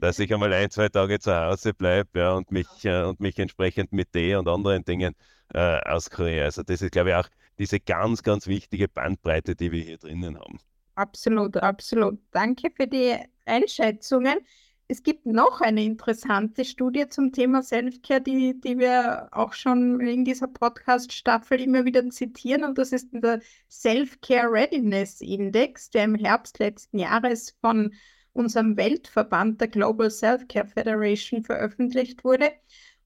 dass 0.01 0.20
ich 0.20 0.34
einmal 0.34 0.51
ein, 0.53 0.70
zwei 0.70 0.89
Tage 0.89 1.20
zu 1.20 1.34
Hause 1.34 1.74
bleibe 1.74 2.20
ja, 2.20 2.34
und, 2.34 2.51
mich, 2.51 2.67
äh, 2.84 3.03
und 3.03 3.20
mich 3.20 3.39
entsprechend 3.39 3.93
mit 3.93 4.12
Tee 4.12 4.36
und 4.36 4.48
anderen 4.48 4.84
Dingen 4.84 5.15
äh, 5.53 5.79
auskuriere. 5.81 6.46
Also 6.46 6.63
das 6.63 6.81
ist, 6.81 6.91
glaube 6.91 7.12
ich, 7.12 7.15
auch 7.15 7.29
diese 7.62 7.80
ganz, 7.80 8.24
ganz 8.24 8.48
wichtige 8.48 8.88
Bandbreite, 8.88 9.56
die 9.56 9.72
wir 9.72 9.84
hier 9.84 10.00
drinnen 10.00 10.38
haben. 10.38 10.58
Absolut, 10.96 11.56
absolut. 11.58 12.20
Danke 12.32 12.72
für 12.75 12.88
die 12.88 13.15
Einschätzungen. 13.46 14.39
Es 14.88 15.03
gibt 15.03 15.27
noch 15.27 15.62
eine 15.62 15.84
interessante 15.84 16.65
Studie 16.65 17.08
zum 17.08 17.32
Thema 17.32 17.62
Selfcare, 17.62 18.20
die, 18.20 18.60
die 18.60 18.80
wir 18.80 19.30
auch 19.32 19.53
schon 19.53 20.01
in 20.01 20.25
dieser 20.25 20.48
Podcast-Staffel 20.48 21.62
immer 21.62 21.86
wieder 21.86 22.10
zitieren. 22.10 22.63
Und 22.63 22.80
das 22.80 22.91
ist 22.91 23.10
der 23.13 23.41
Self-Care 23.70 24.51
Readiness 24.51 25.22
Index, 25.22 25.91
der 25.91 26.06
im 26.06 26.15
Herbst 26.15 26.58
letzten 26.58 26.98
Jahres 26.98 27.56
von 27.62 27.94
unserem 28.34 28.75
Weltverband 28.75 29.62
der 29.62 29.68
Global 29.68 30.10
Self-Care 30.10 30.68
Federation 30.68 31.44
veröffentlicht 31.44 32.24
wurde. 32.24 32.51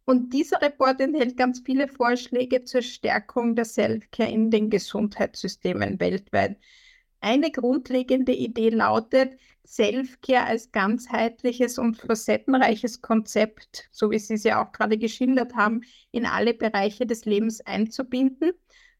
Und 0.05 0.33
dieser 0.33 0.61
Report 0.61 1.01
enthält 1.01 1.35
ganz 1.35 1.61
viele 1.65 1.87
Vorschläge 1.87 2.63
zur 2.63 2.83
Stärkung 2.83 3.55
der 3.55 3.65
Self-Care 3.65 4.29
in 4.29 4.51
den 4.51 4.69
Gesundheitssystemen 4.69 5.99
weltweit. 5.99 6.57
Eine 7.21 7.49
grundlegende 7.49 8.33
Idee 8.33 8.69
lautet, 8.69 9.39
Self-Care 9.65 10.45
als 10.45 10.71
ganzheitliches 10.71 11.79
und 11.79 11.97
facettenreiches 11.97 13.01
Konzept, 13.01 13.89
so 13.91 14.11
wie 14.11 14.19
Sie 14.19 14.35
es 14.35 14.43
ja 14.43 14.63
auch 14.63 14.71
gerade 14.71 14.99
geschildert 14.99 15.55
haben, 15.55 15.81
in 16.11 16.27
alle 16.27 16.53
Bereiche 16.53 17.07
des 17.07 17.25
Lebens 17.25 17.61
einzubinden. 17.61 18.51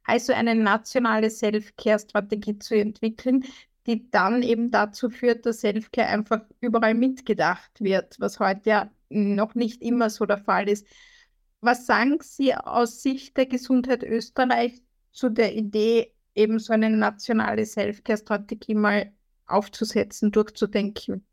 Also 0.05 0.33
eine 0.33 0.55
nationale 0.55 1.29
Self-Care-Strategie 1.29 2.57
zu 2.57 2.75
entwickeln, 2.75 3.45
die 3.85 4.09
dann 4.09 4.41
eben 4.41 4.71
dazu 4.71 5.11
führt, 5.11 5.45
dass 5.45 5.61
Self-Care 5.61 6.07
einfach 6.07 6.41
überall 6.61 6.95
mitgedacht 6.95 7.71
wird, 7.79 8.19
was 8.19 8.39
heute 8.39 8.69
ja 8.69 8.91
noch 9.09 9.55
nicht 9.55 9.81
immer 9.81 10.09
so 10.09 10.25
der 10.25 10.37
Fall 10.37 10.69
ist. 10.69 10.87
Was 11.61 11.85
sagen 11.85 12.19
Sie 12.21 12.53
aus 12.53 13.01
Sicht 13.01 13.37
der 13.37 13.45
Gesundheit 13.45 14.03
Österreich 14.03 14.81
zu 15.11 15.29
der 15.29 15.55
Idee, 15.55 16.13
eben 16.35 16.59
so 16.59 16.73
eine 16.73 16.89
nationale 16.89 17.65
Self-Care-Strategie 17.65 18.75
mal 18.75 19.11
aufzusetzen, 19.47 20.31
durchzudenken. 20.31 21.25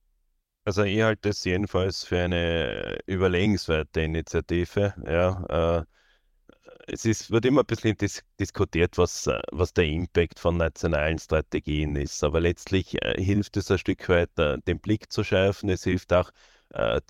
Also 0.64 0.84
ich 0.84 1.02
halte 1.02 1.30
das 1.30 1.44
jedenfalls 1.44 2.04
für 2.04 2.20
eine 2.20 2.98
überlegenswerte 3.06 4.02
Initiative. 4.02 4.94
Ja, 5.04 5.80
äh, 5.80 5.84
es 6.86 7.04
ist, 7.04 7.30
wird 7.30 7.44
immer 7.44 7.62
ein 7.62 7.66
bisschen 7.66 7.96
dis 7.96 8.22
diskutiert, 8.38 8.96
was, 8.98 9.28
was 9.50 9.72
der 9.72 9.86
Impact 9.86 10.38
von 10.38 10.56
nationalen 10.56 11.18
Strategien 11.18 11.96
ist. 11.96 12.22
Aber 12.22 12.40
letztlich 12.40 13.02
äh, 13.02 13.20
hilft 13.20 13.56
es 13.56 13.70
ein 13.70 13.78
Stück 13.78 14.08
weit, 14.08 14.38
äh, 14.38 14.58
den 14.66 14.78
Blick 14.80 15.12
zu 15.12 15.24
schärfen. 15.24 15.68
Es 15.68 15.84
hilft 15.84 16.12
auch, 16.12 16.30
äh, 16.30 16.32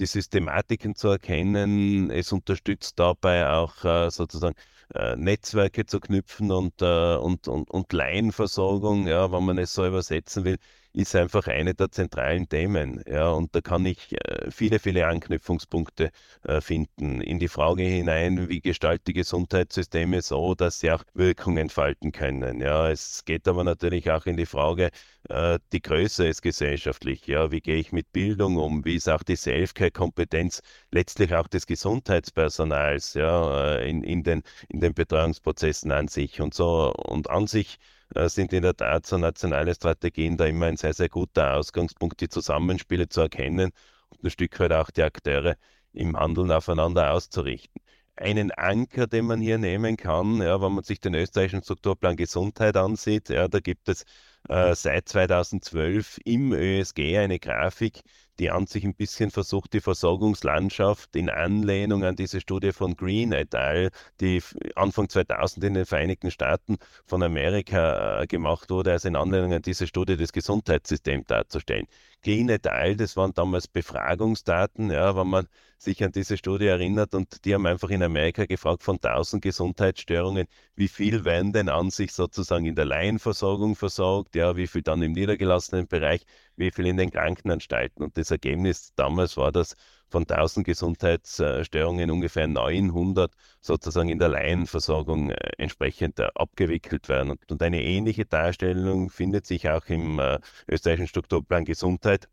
die 0.00 0.06
Systematiken 0.06 0.94
zu 0.94 1.08
erkennen. 1.08 2.10
Es 2.10 2.32
unterstützt 2.32 2.98
dabei 2.98 3.48
auch 3.48 3.84
äh, 3.84 4.10
sozusagen 4.10 4.56
äh, 4.94 5.16
Netzwerke 5.16 5.86
zu 5.86 6.00
knüpfen 6.00 6.50
und, 6.50 6.82
und, 6.82 7.48
und, 7.48 7.70
und 7.70 7.92
Laienversorgung, 7.92 9.06
ja, 9.06 9.30
wenn 9.32 9.44
man 9.44 9.58
es 9.58 9.72
so 9.74 9.86
übersetzen 9.86 10.44
will, 10.44 10.58
ist 10.92 11.16
einfach 11.16 11.46
eine 11.46 11.74
der 11.74 11.90
zentralen 11.90 12.48
Themen. 12.48 13.02
Ja, 13.06 13.30
und 13.30 13.54
da 13.54 13.60
kann 13.60 13.86
ich 13.86 14.12
äh, 14.12 14.50
viele, 14.50 14.78
viele 14.78 15.06
Anknüpfungspunkte 15.06 16.10
äh, 16.44 16.60
finden 16.60 17.20
in 17.20 17.38
die 17.38 17.48
Frage 17.48 17.82
hinein, 17.82 18.48
wie 18.48 18.60
gestalten 18.60 19.04
die 19.06 19.12
Gesundheitssysteme 19.14 20.22
so, 20.22 20.54
dass 20.54 20.80
sie 20.80 20.90
auch 20.90 21.04
Wirkung 21.14 21.56
entfalten 21.56 22.12
können. 22.12 22.60
Ja, 22.60 22.90
es 22.90 23.24
geht 23.24 23.48
aber 23.48 23.64
natürlich 23.64 24.10
auch 24.10 24.26
in 24.26 24.36
die 24.36 24.46
Frage, 24.46 24.90
äh, 25.28 25.58
die 25.72 25.80
Größe 25.82 26.26
ist 26.26 26.42
gesellschaftlich. 26.42 27.26
Ja, 27.26 27.50
wie 27.50 27.60
gehe 27.60 27.76
ich 27.76 27.92
mit 27.92 28.12
Bildung 28.12 28.56
um? 28.56 28.84
Wie 28.84 28.96
ist 28.96 29.08
auch 29.08 29.22
die 29.22 29.36
Selfcare-Kompetenz 29.36 30.62
letztlich 30.90 31.34
auch 31.34 31.48
des 31.48 31.66
Gesundheitspersonals 31.66 33.14
ja, 33.14 33.76
in, 33.78 34.02
in, 34.04 34.22
den, 34.24 34.42
in 34.68 34.80
den 34.80 34.94
Betreuungsprozessen 34.94 35.92
an 35.92 36.08
sich 36.08 36.40
und 36.40 36.54
so 36.54 36.92
und 36.92 37.30
an 37.30 37.46
sich 37.46 37.78
sind 38.14 38.52
in 38.52 38.62
der 38.62 38.76
Tat 38.76 39.06
so 39.06 39.18
nationale 39.18 39.74
Strategien 39.74 40.36
da 40.36 40.46
immer 40.46 40.66
ein 40.66 40.76
sehr, 40.76 40.94
sehr 40.94 41.08
guter 41.08 41.54
Ausgangspunkt, 41.54 42.20
die 42.20 42.28
Zusammenspiele 42.28 43.08
zu 43.08 43.22
erkennen 43.22 43.72
und 44.10 44.24
ein 44.24 44.30
Stück 44.30 44.58
weit 44.60 44.72
auch 44.72 44.90
die 44.90 45.02
Akteure 45.02 45.56
im 45.92 46.16
Handeln 46.16 46.50
aufeinander 46.50 47.12
auszurichten. 47.12 47.80
Einen 48.16 48.50
Anker, 48.52 49.06
den 49.06 49.26
man 49.26 49.40
hier 49.40 49.58
nehmen 49.58 49.96
kann, 49.96 50.42
ja, 50.42 50.60
wenn 50.60 50.72
man 50.72 50.84
sich 50.84 51.00
den 51.00 51.14
österreichischen 51.14 51.62
Strukturplan 51.62 52.16
Gesundheit 52.16 52.76
ansieht, 52.76 53.30
ja, 53.30 53.48
da 53.48 53.60
gibt 53.60 53.88
es 53.88 54.04
äh, 54.48 54.74
seit 54.74 55.08
2012 55.08 56.18
im 56.24 56.52
ÖSG 56.52 57.18
eine 57.18 57.38
Grafik, 57.38 58.02
die 58.38 58.50
an 58.50 58.66
sich 58.66 58.84
ein 58.84 58.94
bisschen 58.94 59.30
versucht, 59.30 59.72
die 59.72 59.80
Versorgungslandschaft 59.80 61.14
in 61.16 61.30
Anlehnung 61.30 62.04
an 62.04 62.16
diese 62.16 62.40
Studie 62.40 62.72
von 62.72 62.96
Green 62.96 63.32
et 63.32 63.54
al., 63.54 63.90
die 64.20 64.42
Anfang 64.74 65.08
2000 65.08 65.64
in 65.64 65.74
den 65.74 65.86
Vereinigten 65.86 66.30
Staaten 66.30 66.78
von 67.04 67.22
Amerika 67.22 68.22
äh, 68.22 68.26
gemacht 68.26 68.70
wurde, 68.70 68.92
also 68.92 69.08
in 69.08 69.16
Anlehnung 69.16 69.52
an 69.52 69.62
diese 69.62 69.86
Studie 69.86 70.16
des 70.16 70.32
Gesundheitssystems 70.32 71.26
darzustellen. 71.26 71.86
Al., 72.24 72.96
das 72.96 73.16
waren 73.16 73.34
damals 73.34 73.68
Befragungsdaten, 73.68 74.90
ja, 74.90 75.16
wenn 75.16 75.26
man 75.28 75.48
sich 75.78 76.02
an 76.04 76.12
diese 76.12 76.36
Studie 76.36 76.66
erinnert 76.66 77.14
und 77.14 77.44
die 77.44 77.54
haben 77.54 77.66
einfach 77.66 77.90
in 77.90 78.02
Amerika 78.02 78.44
gefragt 78.46 78.82
von 78.84 79.00
1000 79.00 79.42
Gesundheitsstörungen, 79.42 80.46
wie 80.76 80.88
viel 80.88 81.24
werden 81.24 81.52
denn 81.52 81.68
an 81.68 81.90
sich 81.90 82.12
sozusagen 82.12 82.66
in 82.66 82.76
der 82.76 82.84
Laienversorgung 82.84 83.74
versorgt, 83.76 84.36
ja, 84.36 84.56
wie 84.56 84.66
viel 84.68 84.82
dann 84.82 85.02
im 85.02 85.12
niedergelassenen 85.12 85.88
Bereich, 85.88 86.24
wie 86.56 86.70
viel 86.70 86.86
in 86.86 86.96
den 86.96 87.10
Krankenanstalten. 87.10 88.04
Und 88.04 88.16
das 88.16 88.30
Ergebnis 88.30 88.92
damals 88.94 89.36
war, 89.36 89.50
dass 89.52 89.74
von 90.12 90.26
1000 90.26 90.64
Gesundheitsstörungen 90.66 92.10
ungefähr 92.10 92.46
900 92.46 93.32
sozusagen 93.60 94.10
in 94.10 94.18
der 94.18 94.28
Laienversorgung 94.28 95.30
äh, 95.30 95.50
entsprechend 95.58 96.20
äh, 96.20 96.28
abgewickelt 96.34 97.08
werden. 97.08 97.36
Und 97.50 97.62
eine 97.62 97.82
ähnliche 97.82 98.26
Darstellung 98.26 99.10
findet 99.10 99.46
sich 99.46 99.68
auch 99.70 99.86
im 99.86 100.18
äh, 100.20 100.38
österreichischen 100.68 101.08
Strukturplan 101.08 101.64
Gesundheit 101.64 102.28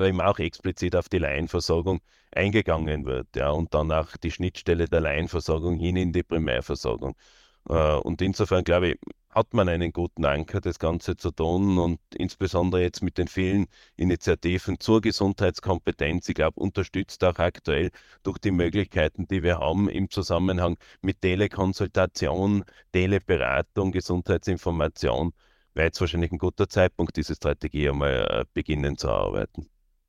wo 0.00 0.04
eben 0.04 0.20
auch 0.20 0.38
explizit 0.38 0.94
auf 0.94 1.08
die 1.08 1.18
Laienversorgung 1.18 2.00
eingegangen 2.30 3.04
wird, 3.04 3.34
ja, 3.34 3.50
und 3.50 3.74
dann 3.74 3.90
auch 3.90 4.16
die 4.16 4.30
Schnittstelle 4.30 4.86
der 4.86 5.00
Laienversorgung 5.00 5.76
hin 5.76 5.96
in 5.96 6.12
die 6.12 6.22
Primärversorgung. 6.22 7.16
und 7.64 8.22
insofern 8.22 8.62
glaube 8.62 8.90
ich, 8.90 8.98
hat 9.30 9.54
man 9.54 9.68
einen 9.68 9.92
guten 9.92 10.24
Anker, 10.24 10.60
das 10.60 10.78
Ganze 10.78 11.16
zu 11.16 11.30
tun 11.30 11.78
und 11.78 12.00
insbesondere 12.14 12.82
jetzt 12.82 13.02
mit 13.02 13.18
den 13.18 13.28
vielen 13.28 13.66
Initiativen 13.96 14.80
zur 14.80 15.00
Gesundheitskompetenz, 15.00 16.28
ich 16.28 16.34
glaube, 16.34 16.60
unterstützt 16.60 17.22
auch 17.24 17.38
aktuell 17.38 17.90
durch 18.22 18.38
die 18.38 18.50
Möglichkeiten, 18.50 19.26
die 19.28 19.42
wir 19.42 19.58
haben 19.58 19.88
im 19.88 20.10
Zusammenhang 20.10 20.76
mit 21.02 21.20
Telekonsultation, 21.20 22.64
Teleberatung, 22.92 23.92
Gesundheitsinformation, 23.92 25.32
wäre 25.74 25.86
jetzt 25.86 26.00
wahrscheinlich 26.00 26.32
ein 26.32 26.38
guter 26.38 26.68
Zeitpunkt, 26.68 27.16
diese 27.16 27.34
Strategie 27.34 27.88
einmal 27.88 28.26
äh, 28.30 28.44
beginnen 28.54 28.96
zu 28.96 29.08
erarbeiten. 29.08 29.68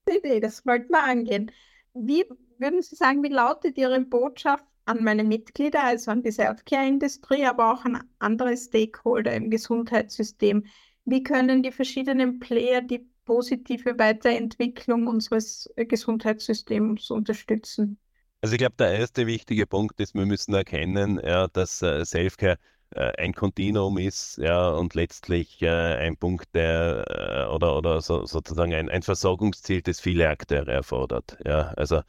Idee, 0.10 0.40
das 0.40 0.66
wollten 0.66 0.90
wir 0.90 1.04
angehen. 1.04 1.52
Wie 1.94 2.26
würden 2.58 2.82
Sie 2.82 2.96
sagen, 2.96 3.24
wie 3.24 3.30
lautet 3.30 3.78
Ihre 3.78 4.00
Botschaft 4.02 4.66
an 4.86 5.04
meine 5.04 5.24
Mitglieder, 5.24 5.84
also 5.84 6.12
an 6.12 6.24
die 6.24 6.32
Selfcare-Industrie, 6.32 7.46
aber 7.46 7.74
auch 7.74 7.86
an 7.86 8.04
andere 8.20 8.56
Stakeholder 8.58 9.34
im 9.34 9.50
Gesundheitssystem. 9.50 10.66
Wie 11.06 11.24
können 11.24 11.64
die 11.64 11.72
verschiedenen 11.72 12.40
Player 12.40 12.82
die 12.82 13.08
positive 13.26 13.98
Weiterentwicklung 14.00 15.08
unseres 15.08 15.70
Gesundheitssystems 15.76 17.12
unterstützen? 17.12 18.00
Also 18.42 18.54
ich 18.54 18.60
glaube, 18.60 18.76
der 18.80 18.94
erste 18.98 19.28
wichtige 19.28 19.68
Punkt 19.68 20.00
ist, 20.00 20.16
wir 20.16 20.26
müssen 20.26 20.54
erkennen, 20.54 21.20
ja, 21.24 21.48
dass 21.48 21.82
äh, 21.82 22.06
Selfcare 22.06 22.58
äh, 22.92 23.12
ein 23.18 23.34
Kontinuum 23.34 23.98
ist, 23.98 24.38
ja, 24.38 24.70
und 24.70 24.96
letztlich 24.96 25.62
äh, 25.62 25.68
ein 25.70 26.18
Punkt, 26.18 26.48
der 26.56 27.06
äh, 27.50 27.54
oder, 27.54 27.78
oder 27.78 28.02
so, 28.02 28.26
sozusagen 28.26 28.74
ein, 28.74 28.90
ein 28.90 29.04
Versorgungsziel, 29.04 29.82
das 29.82 30.00
viele 30.00 30.30
Akteure 30.30 30.70
erfordert. 30.70 31.38
Ja, 31.46 31.74
also 31.76 32.02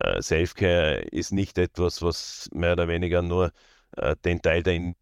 äh, 0.00 0.22
Selfcare 0.22 1.00
ist 1.10 1.32
nicht 1.32 1.58
etwas, 1.58 2.02
was 2.02 2.48
mehr 2.52 2.72
oder 2.72 2.88
weniger 2.88 3.22
nur 3.22 3.52
äh, 3.96 4.16
den 4.24 4.40
Teil 4.42 4.62
der, 4.62 4.94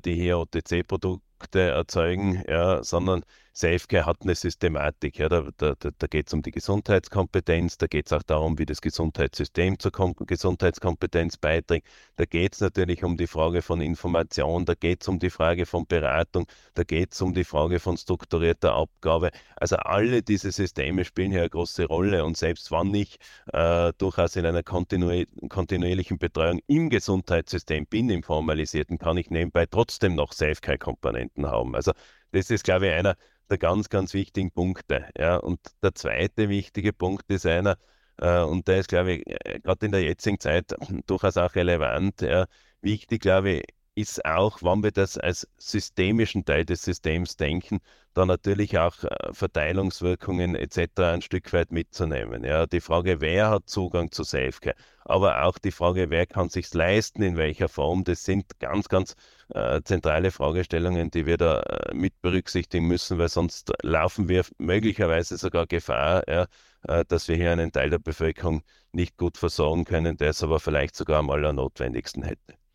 die 0.00 0.14
hier 0.14 0.38
OTC-Produkte 0.38 1.60
erzeugen, 1.60 2.42
ja, 2.48 2.82
sondern 2.82 3.24
Selfcare 3.56 4.04
hat 4.04 4.18
eine 4.20 4.34
Systematik. 4.34 5.18
Ja, 5.18 5.30
da 5.30 5.48
da, 5.56 5.74
da 5.74 6.06
geht 6.08 6.26
es 6.26 6.34
um 6.34 6.42
die 6.42 6.50
Gesundheitskompetenz, 6.50 7.78
da 7.78 7.86
geht 7.86 8.04
es 8.04 8.12
auch 8.12 8.22
darum, 8.22 8.58
wie 8.58 8.66
das 8.66 8.82
Gesundheitssystem 8.82 9.78
zur 9.78 9.92
Kom 9.92 10.14
Gesundheitskompetenz 10.14 11.38
beiträgt. 11.38 11.88
Da 12.16 12.26
geht 12.26 12.52
es 12.52 12.60
natürlich 12.60 13.02
um 13.02 13.16
die 13.16 13.26
Frage 13.26 13.62
von 13.62 13.80
Information, 13.80 14.66
da 14.66 14.74
geht 14.74 15.00
es 15.00 15.08
um 15.08 15.18
die 15.18 15.30
Frage 15.30 15.64
von 15.64 15.86
Beratung, 15.86 16.46
da 16.74 16.84
geht 16.84 17.14
es 17.14 17.22
um 17.22 17.32
die 17.32 17.44
Frage 17.44 17.80
von 17.80 17.96
strukturierter 17.96 18.74
Abgabe. 18.74 19.30
Also 19.56 19.76
alle 19.76 20.22
diese 20.22 20.52
Systeme 20.52 21.06
spielen 21.06 21.30
hier 21.30 21.40
eine 21.40 21.48
große 21.48 21.86
Rolle 21.86 22.26
und 22.26 22.36
selbst 22.36 22.70
wenn 22.70 22.94
ich 22.94 23.16
äh, 23.54 23.90
durchaus 23.96 24.36
in 24.36 24.44
einer 24.44 24.64
kontinu 24.64 25.24
kontinuierlichen 25.48 26.18
Betreuung 26.18 26.60
im 26.66 26.90
Gesundheitssystem 26.90 27.86
bin, 27.86 28.10
im 28.10 28.22
formalisierten, 28.22 28.98
kann 28.98 29.16
ich 29.16 29.30
nebenbei 29.30 29.64
trotzdem 29.64 30.14
noch 30.14 30.32
Selfcare-Komponenten 30.34 31.46
haben. 31.46 31.74
Also 31.74 31.92
das 32.32 32.50
ist, 32.50 32.64
glaube 32.64 32.88
ich, 32.88 32.92
einer 32.92 33.16
der 33.50 33.58
ganz, 33.58 33.88
ganz 33.88 34.14
wichtigen 34.14 34.50
Punkte. 34.50 35.06
Ja. 35.16 35.36
Und 35.36 35.60
der 35.82 35.94
zweite 35.94 36.48
wichtige 36.48 36.92
Punkt 36.92 37.30
ist 37.30 37.46
einer, 37.46 37.76
äh, 38.18 38.40
und 38.42 38.68
der 38.68 38.78
ist, 38.78 38.88
glaube 38.88 39.14
ich, 39.14 39.26
äh, 39.26 39.60
gerade 39.60 39.86
in 39.86 39.92
der 39.92 40.02
jetzigen 40.02 40.40
Zeit 40.40 40.74
durchaus 41.06 41.36
auch 41.36 41.54
relevant. 41.54 42.20
Ja. 42.22 42.46
Wichtig, 42.80 43.22
glaube 43.22 43.50
ich, 43.50 43.64
ist 43.96 44.24
auch, 44.26 44.62
wenn 44.62 44.82
wir 44.82 44.92
das 44.92 45.16
als 45.16 45.48
systemischen 45.56 46.44
Teil 46.44 46.66
des 46.66 46.82
Systems 46.82 47.36
denken, 47.36 47.80
da 48.12 48.26
natürlich 48.26 48.78
auch 48.78 49.02
äh, 49.04 49.32
Verteilungswirkungen 49.32 50.54
etc. 50.54 51.00
ein 51.14 51.22
Stück 51.22 51.52
weit 51.54 51.72
mitzunehmen. 51.72 52.44
Ja, 52.44 52.66
die 52.66 52.80
Frage, 52.80 53.20
wer 53.22 53.50
hat 53.50 53.68
Zugang 53.68 54.10
zu 54.12 54.22
Selfcare, 54.22 54.76
aber 55.04 55.44
auch 55.44 55.56
die 55.58 55.70
Frage, 55.70 56.10
wer 56.10 56.26
kann 56.26 56.50
sich 56.50 56.72
leisten, 56.74 57.22
in 57.22 57.36
welcher 57.38 57.68
Form, 57.68 58.04
das 58.04 58.24
sind 58.24 58.58
ganz, 58.60 58.88
ganz 58.88 59.16
äh, 59.54 59.80
zentrale 59.82 60.30
Fragestellungen, 60.30 61.10
die 61.10 61.24
wir 61.24 61.38
da 61.38 61.60
äh, 61.62 61.94
mit 61.94 62.20
berücksichtigen 62.20 62.86
müssen, 62.86 63.18
weil 63.18 63.30
sonst 63.30 63.72
laufen 63.82 64.28
wir 64.28 64.44
möglicherweise 64.58 65.38
sogar 65.38 65.66
Gefahr, 65.66 66.22
ja, 66.28 66.46
äh, 66.82 67.04
dass 67.06 67.28
wir 67.28 67.36
hier 67.36 67.52
einen 67.52 67.72
Teil 67.72 67.88
der 67.88 67.98
Bevölkerung 67.98 68.62
nicht 68.92 69.16
gut 69.16 69.38
versorgen 69.38 69.84
können, 69.86 70.18
der 70.18 70.30
es 70.30 70.42
aber 70.42 70.60
vielleicht 70.60 70.96
sogar 70.96 71.18
am 71.18 71.30
allernotwendigsten 71.30 72.22
hätte. 72.22 72.65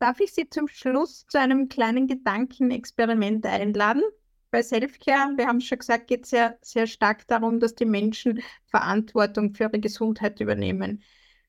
Darf 0.00 0.20
ich 0.20 0.32
Sie 0.32 0.48
zum 0.48 0.68
Schluss 0.68 1.26
zu 1.26 1.38
einem 1.38 1.68
kleinen 1.68 2.06
Gedankenexperiment 2.06 3.44
einladen? 3.46 4.02
Bei 4.50 4.62
Selfcare, 4.62 5.36
wir 5.36 5.46
haben 5.46 5.60
schon 5.60 5.78
gesagt, 5.78 6.06
geht 6.06 6.24
es 6.24 6.30
ja 6.30 6.54
sehr 6.62 6.86
stark 6.86 7.26
darum, 7.26 7.60
dass 7.60 7.74
die 7.74 7.84
Menschen 7.84 8.40
Verantwortung 8.66 9.54
für 9.54 9.64
ihre 9.64 9.80
Gesundheit 9.80 10.40
übernehmen. 10.40 11.02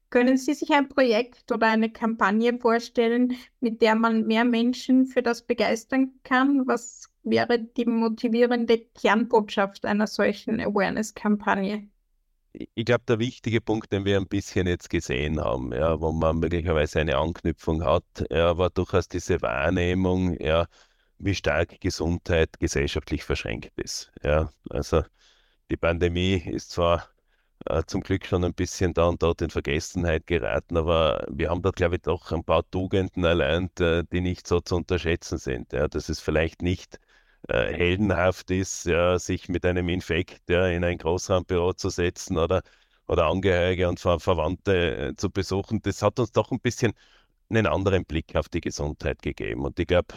Können 0.10 0.38
Sie 0.38 0.56
sich 0.56 0.72
ein 0.72 0.90
Projekt 0.90 1.52
oder 1.52 1.68
eine 1.68 1.92
Kampagne 1.92 2.58
vorstellen, 2.58 3.38
mit 3.60 3.82
der 3.84 3.94
man 3.96 4.26
mehr 4.26 4.46
Menschen 4.46 5.06
für 5.06 5.22
das 5.22 5.46
begeistern 5.46 6.20
kann? 6.24 6.68
Was 6.68 7.10
wäre 7.24 7.60
die 7.60 7.86
motivierende 7.86 8.80
Kernbotschaft 8.80 9.86
einer 9.86 10.08
solchen 10.08 10.60
Awareness-Kampagne? 10.60 11.88
Ich 12.54 12.86
glaube, 12.86 13.04
der 13.08 13.20
wichtige 13.20 13.62
Punkt, 13.62 13.92
den 13.92 14.06
wir 14.06 14.18
ein 14.18 14.28
bisschen 14.28 14.68
jetzt 14.68 14.90
gesehen 14.90 15.40
haben, 15.40 15.72
ja, 15.74 16.00
wo 16.02 16.12
man 16.12 16.40
möglicherweise 16.40 17.00
eine 17.00 17.18
Anknüpfung 17.18 17.84
hat, 17.84 18.04
ja, 18.32 18.58
war 18.58 18.70
durchaus 18.70 19.08
diese 19.08 19.42
Wahrnehmung, 19.42 20.40
ja, 20.40 20.68
wie 21.20 21.36
stark 21.36 21.80
Gesundheit 21.82 22.60
gesellschaftlich 22.60 23.24
verschränkt 23.24 23.78
ist. 23.80 24.12
Ja. 24.24 24.52
Also 24.70 25.04
die 25.72 25.78
Pandemie 25.78 26.36
ist 26.36 26.72
zwar 26.72 27.10
äh, 27.66 27.84
zum 27.88 28.02
Glück 28.02 28.26
schon 28.26 28.44
ein 28.44 28.54
bisschen 28.54 28.94
da 28.94 29.08
und 29.08 29.22
dort 29.24 29.42
in 29.42 29.50
Vergessenheit 29.50 30.28
geraten, 30.28 30.78
aber 30.78 31.26
wir 31.30 31.50
haben 31.50 31.62
da, 31.62 31.72
glaube 31.72 31.96
ich, 31.98 32.02
doch 32.04 32.32
ein 32.32 32.44
paar 32.44 32.70
Tugenden 32.72 33.24
erlernt, 33.24 33.80
äh, 33.82 34.04
die 34.12 34.22
nicht 34.22 34.48
so 34.48 34.62
zu 34.62 34.76
unterschätzen 34.78 35.38
sind. 35.38 35.74
Ja. 35.74 35.88
Das 35.88 36.10
ist 36.10 36.22
vielleicht 36.22 36.62
nicht 36.62 37.00
äh, 37.50 37.74
heldenhaft 37.74 38.52
ist, 38.52 38.86
ja, 38.86 39.20
sich 39.20 39.50
mit 39.50 39.66
einem 39.66 39.90
Infekt 39.90 40.50
ja, 40.50 40.68
in 40.68 40.84
ein 40.84 40.98
Großraumbüro 40.98 41.74
zu 41.74 41.90
setzen 41.90 42.38
oder, 42.38 42.62
oder 43.08 43.26
Angehörige 43.28 43.90
und 43.90 44.00
Ver 44.00 44.20
Verwandte 44.20 45.10
äh, 45.10 45.16
zu 45.16 45.30
besuchen, 45.32 45.82
das 45.82 46.02
hat 46.02 46.20
uns 46.20 46.32
doch 46.32 46.52
ein 46.52 46.60
bisschen 46.60 46.94
einen 47.50 47.66
anderen 47.68 48.06
Blick 48.06 48.36
auf 48.36 48.50
die 48.50 48.62
Gesundheit 48.62 49.22
gegeben. 49.22 49.66
Und 49.66 49.80
ich 49.80 49.88
glaube, 49.88 50.16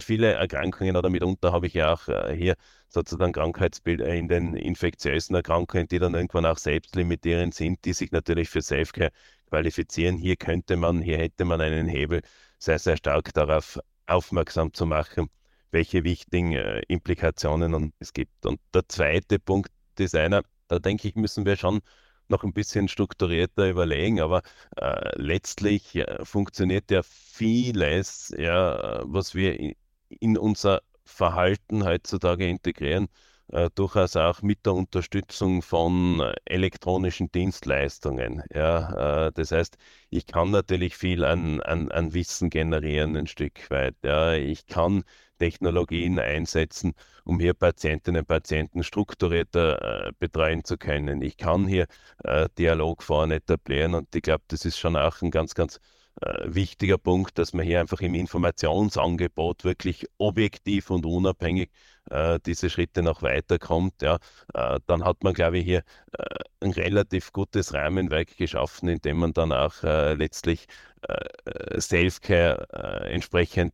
viele 0.00 0.32
Erkrankungen 0.34 0.96
oder 0.96 1.08
mitunter 1.10 1.52
habe 1.52 1.66
ich 1.66 1.74
ja 1.74 1.94
auch 1.94 2.08
äh, 2.08 2.36
hier 2.36 2.54
sozusagen 2.88 3.32
Krankheitsbilder 3.32 4.06
in 4.14 4.28
den 4.28 4.54
infektiösen 4.56 5.34
Erkrankungen, 5.36 5.88
die 5.88 5.98
dann 5.98 6.14
irgendwann 6.14 6.46
auch 6.46 6.58
selbstlimitierend 6.58 7.54
sind, 7.54 7.84
die 7.84 7.92
sich 7.94 8.12
natürlich 8.12 8.50
für 8.50 8.62
Selfcare 8.62 9.10
qualifizieren. 9.48 10.16
Hier 10.18 10.36
könnte 10.36 10.76
man, 10.76 11.00
hier 11.00 11.18
hätte 11.18 11.44
man 11.44 11.60
einen 11.60 11.88
Hebel, 11.88 12.22
sehr, 12.58 12.78
sehr 12.78 12.96
stark 12.96 13.32
darauf 13.34 13.78
aufmerksam 14.06 14.72
zu 14.74 14.86
machen, 14.86 15.30
welche 15.70 16.04
wichtigen 16.04 16.52
äh, 16.52 16.82
Implikationen 16.88 17.92
es 17.98 18.12
gibt. 18.12 18.46
Und 18.46 18.60
der 18.74 18.88
zweite 18.88 19.38
Punkt 19.38 19.70
ist 19.98 20.14
einer, 20.14 20.42
da 20.68 20.78
denke 20.78 21.08
ich, 21.08 21.14
müssen 21.16 21.44
wir 21.44 21.56
schon 21.56 21.80
noch 22.28 22.44
ein 22.44 22.52
bisschen 22.52 22.88
strukturierter 22.88 23.68
überlegen, 23.68 24.20
aber 24.20 24.42
äh, 24.76 25.10
letztlich 25.20 25.96
äh, 25.96 26.24
funktioniert 26.24 26.90
ja 26.90 27.02
vieles, 27.02 28.32
ja, 28.38 29.02
was 29.04 29.34
wir 29.34 29.74
in, 30.08 30.38
unser 30.38 30.82
Verhalten 31.04 31.84
heutzutage 31.84 32.48
integrieren, 32.48 33.08
äh, 33.48 33.68
durchaus 33.74 34.16
auch 34.16 34.42
mit 34.42 34.64
der 34.64 34.74
Unterstützung 34.74 35.62
von 35.62 36.20
äh, 36.20 36.34
elektronischen 36.44 37.30
Dienstleistungen. 37.32 38.42
Ja, 38.54 39.26
äh, 39.26 39.32
das 39.32 39.50
heißt, 39.52 39.76
ich 40.10 40.26
kann 40.26 40.50
natürlich 40.52 40.96
viel 40.96 41.24
an, 41.24 41.60
an, 41.60 41.90
an 41.90 42.14
Wissen 42.14 42.48
generieren, 42.50 43.16
ein 43.16 43.26
Stück 43.26 43.70
weit. 43.70 43.96
Ja, 44.04 44.34
ich 44.34 44.66
kann 44.66 45.02
Technologien 45.40 46.18
einsetzen, 46.20 46.92
um 47.24 47.40
hier 47.40 47.54
Patientinnen 47.54 48.20
und 48.20 48.28
Patienten 48.28 48.84
strukturierter 48.84 50.08
äh, 50.08 50.12
betreuen 50.18 50.64
zu 50.64 50.76
können. 50.76 51.22
Ich 51.22 51.36
kann 51.38 51.66
hier 51.66 51.86
äh, 52.24 52.48
Dialogforen 52.58 53.30
etablieren 53.32 53.94
und 53.94 54.14
ich 54.14 54.22
glaube, 54.22 54.44
das 54.48 54.64
ist 54.64 54.78
schon 54.78 54.96
auch 54.96 55.22
ein 55.22 55.30
ganz, 55.30 55.54
ganz 55.54 55.80
äh, 56.20 56.44
wichtiger 56.44 56.98
Punkt, 56.98 57.38
dass 57.38 57.54
man 57.54 57.64
hier 57.64 57.80
einfach 57.80 58.00
im 58.00 58.14
Informationsangebot 58.14 59.64
wirklich 59.64 60.06
objektiv 60.18 60.90
und 60.90 61.06
unabhängig 61.06 61.70
äh, 62.10 62.38
diese 62.44 62.68
Schritte 62.68 63.02
noch 63.02 63.22
weiterkommt. 63.22 64.02
Ja, 64.02 64.18
äh, 64.52 64.80
dann 64.86 65.04
hat 65.04 65.24
man, 65.24 65.32
glaube 65.32 65.58
ich, 65.58 65.64
hier 65.64 65.82
äh, 66.12 66.24
ein 66.60 66.72
relativ 66.72 67.32
gutes 67.32 67.72
Rahmenwerk 67.72 68.36
geschaffen, 68.36 68.88
in 68.90 68.98
dem 68.98 69.18
man 69.18 69.32
dann 69.32 69.52
auch 69.52 69.82
letztlich 69.82 70.66
Selfcare 71.78 73.08
entsprechend 73.08 73.72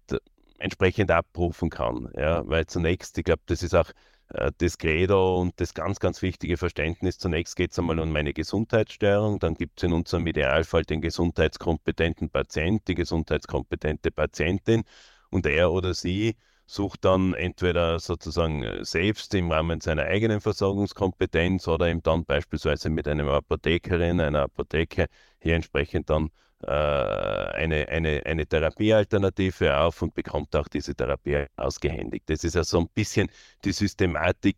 entsprechend 0.59 1.11
abrufen 1.11 1.71
kann. 1.71 2.09
Ja, 2.17 2.47
weil 2.49 2.67
zunächst, 2.67 3.19
ich 3.19 3.25
glaube, 3.25 3.43
das 3.47 3.63
ist 3.63 3.75
auch 3.75 3.91
äh, 4.31 4.53
das 4.59 4.79
Credo 4.79 5.41
und 5.41 5.61
das 5.61 5.75
ganz, 5.75 6.01
ganz 6.01 6.23
wichtige 6.23 6.57
Verständnis. 6.57 7.19
Zunächst 7.19 7.57
geht 7.57 7.73
es 7.73 7.79
einmal 7.79 7.99
um 8.01 8.13
meine 8.13 8.33
Gesundheitsstörung, 8.33 9.39
dann 9.39 9.55
gibt 9.55 9.79
es 9.79 9.85
in 9.85 9.93
unserem 9.93 10.27
Idealfall 10.27 10.85
den 10.85 11.01
gesundheitskompetenten 11.01 12.31
Patient, 12.31 12.87
die 12.89 12.95
gesundheitskompetente 12.95 14.11
Patientin 14.11 14.85
und 15.31 15.47
er 15.47 15.73
oder 15.73 15.95
sie 15.95 16.37
sucht 16.67 17.05
dann 17.05 17.35
entweder 17.35 18.01
sozusagen 18.01 18.63
äh, 18.65 18.85
selbst 18.85 19.35
im 19.35 19.53
Rahmen 19.53 19.81
seiner 19.81 20.05
eigenen 20.05 20.41
Versorgungskompetenz 20.41 21.69
oder 21.69 21.87
eben 21.89 22.03
dann 22.03 22.25
beispielsweise 22.25 22.91
mit 22.91 23.07
einem 23.09 23.29
Apothekerin, 23.29 24.21
einer 24.21 24.43
Apotheke 24.43 25.07
hier 25.41 25.55
entsprechend 25.55 26.11
dann 26.11 26.31
eine, 26.65 27.89
eine, 27.89 28.23
eine 28.25 28.47
Therapiealternative 28.47 29.77
auf 29.79 30.03
und 30.03 30.15
bekommt 30.15 30.55
auch 30.57 30.69
diese 30.69 30.95
Therapie 30.95 31.47
ausgehändigt. 31.57 32.29
Das 32.29 32.45
ist 32.45 32.55
ja 32.55 32.65
so 32.65 32.81
ein 32.81 32.89
bisschen 32.95 33.31
die 33.65 33.73
Systematik, 33.73 34.57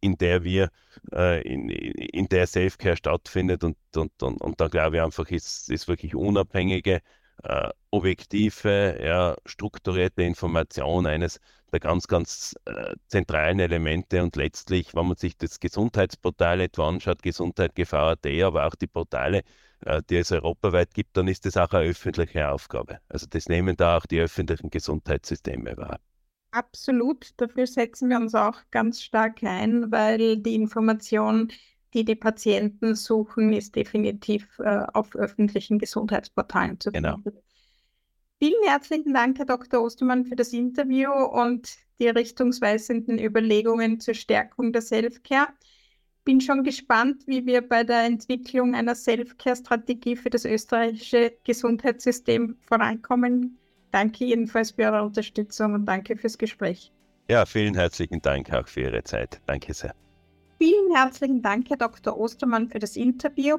in 0.00 0.16
der 0.16 0.44
wir, 0.44 0.70
äh, 1.12 1.42
in, 1.42 1.68
in 1.70 2.28
der 2.28 2.46
Selfcare 2.46 2.96
stattfindet 2.96 3.64
und, 3.64 3.76
und, 3.96 4.22
und, 4.22 4.40
und 4.40 4.60
da 4.60 4.68
glaube 4.68 4.96
ich 4.96 5.02
einfach, 5.02 5.30
ist, 5.30 5.70
ist 5.70 5.88
wirklich 5.88 6.14
unabhängige, 6.14 7.00
äh, 7.42 7.70
objektive, 7.90 8.98
ja, 9.02 9.36
strukturierte 9.46 10.22
Information 10.22 11.06
eines 11.06 11.40
der 11.72 11.80
ganz, 11.80 12.06
ganz 12.08 12.54
äh, 12.64 12.94
zentralen 13.08 13.60
Elemente 13.60 14.22
und 14.22 14.36
letztlich, 14.36 14.94
wenn 14.94 15.06
man 15.06 15.16
sich 15.16 15.36
das 15.36 15.60
Gesundheitsportal 15.60 16.60
etwa 16.60 16.88
anschaut, 16.88 17.22
Gesundheit 17.22 17.72
aber 18.42 18.66
auch 18.66 18.74
die 18.74 18.86
Portale, 18.86 19.42
äh, 19.84 20.02
die 20.08 20.16
es 20.16 20.32
europaweit 20.32 20.92
gibt, 20.94 21.16
dann 21.16 21.28
ist 21.28 21.46
das 21.46 21.56
auch 21.56 21.70
eine 21.70 21.88
öffentliche 21.88 22.48
Aufgabe. 22.48 22.98
Also 23.08 23.26
das 23.28 23.48
nehmen 23.48 23.76
da 23.76 23.98
auch 23.98 24.06
die 24.06 24.20
öffentlichen 24.20 24.70
Gesundheitssysteme 24.70 25.76
wahr. 25.76 25.98
Absolut, 26.52 27.30
dafür 27.36 27.66
setzen 27.68 28.10
wir 28.10 28.16
uns 28.16 28.34
auch 28.34 28.56
ganz 28.72 29.02
stark 29.02 29.42
ein, 29.44 29.92
weil 29.92 30.38
die 30.38 30.56
Information, 30.56 31.52
die 31.94 32.04
die 32.04 32.14
Patienten 32.14 32.94
suchen, 32.94 33.52
ist 33.52 33.76
definitiv 33.76 34.58
äh, 34.58 34.84
auf 34.92 35.14
öffentlichen 35.16 35.78
Gesundheitsportalen 35.78 36.78
zu 36.80 36.92
genau. 36.92 37.14
finden. 37.14 37.30
Genau. 37.30 37.42
Vielen 38.42 38.62
herzlichen 38.64 39.12
Dank, 39.12 39.38
Herr 39.38 39.46
Dr. 39.46 39.82
Ostermann, 39.82 40.24
für 40.24 40.36
das 40.36 40.52
Interview 40.52 41.10
und 41.10 41.76
die 42.00 42.08
richtungsweisenden 42.08 43.18
Überlegungen 43.18 44.00
zur 44.00 44.14
Stärkung 44.14 44.72
der 44.72 44.80
Selfcare 44.80 45.48
bin 46.24 46.40
schon 46.40 46.64
gespannt, 46.64 47.26
wie 47.26 47.46
wir 47.46 47.66
bei 47.66 47.84
der 47.84 48.04
Entwicklung 48.04 48.74
einer 48.74 48.94
Self-Care-Strategie 48.94 50.16
für 50.16 50.30
das 50.30 50.44
österreichische 50.44 51.32
Gesundheitssystem 51.44 52.56
vorankommen. 52.60 53.58
Danke 53.90 54.24
jedenfalls 54.24 54.72
für 54.72 54.82
eure 54.82 55.02
Unterstützung 55.02 55.74
und 55.74 55.86
danke 55.86 56.16
fürs 56.16 56.38
Gespräch. 56.38 56.92
Ja, 57.28 57.46
vielen 57.46 57.74
herzlichen 57.74 58.20
Dank 58.20 58.52
auch 58.52 58.68
für 58.68 58.82
Ihre 58.82 59.02
Zeit. 59.02 59.40
Danke 59.46 59.74
sehr. 59.74 59.94
Vielen 60.62 60.94
herzlichen 60.94 61.40
Dank, 61.40 61.70
Herr 61.70 61.78
Dr. 61.78 62.18
Ostermann, 62.18 62.68
für 62.68 62.78
das 62.78 62.94
Interview 62.94 63.56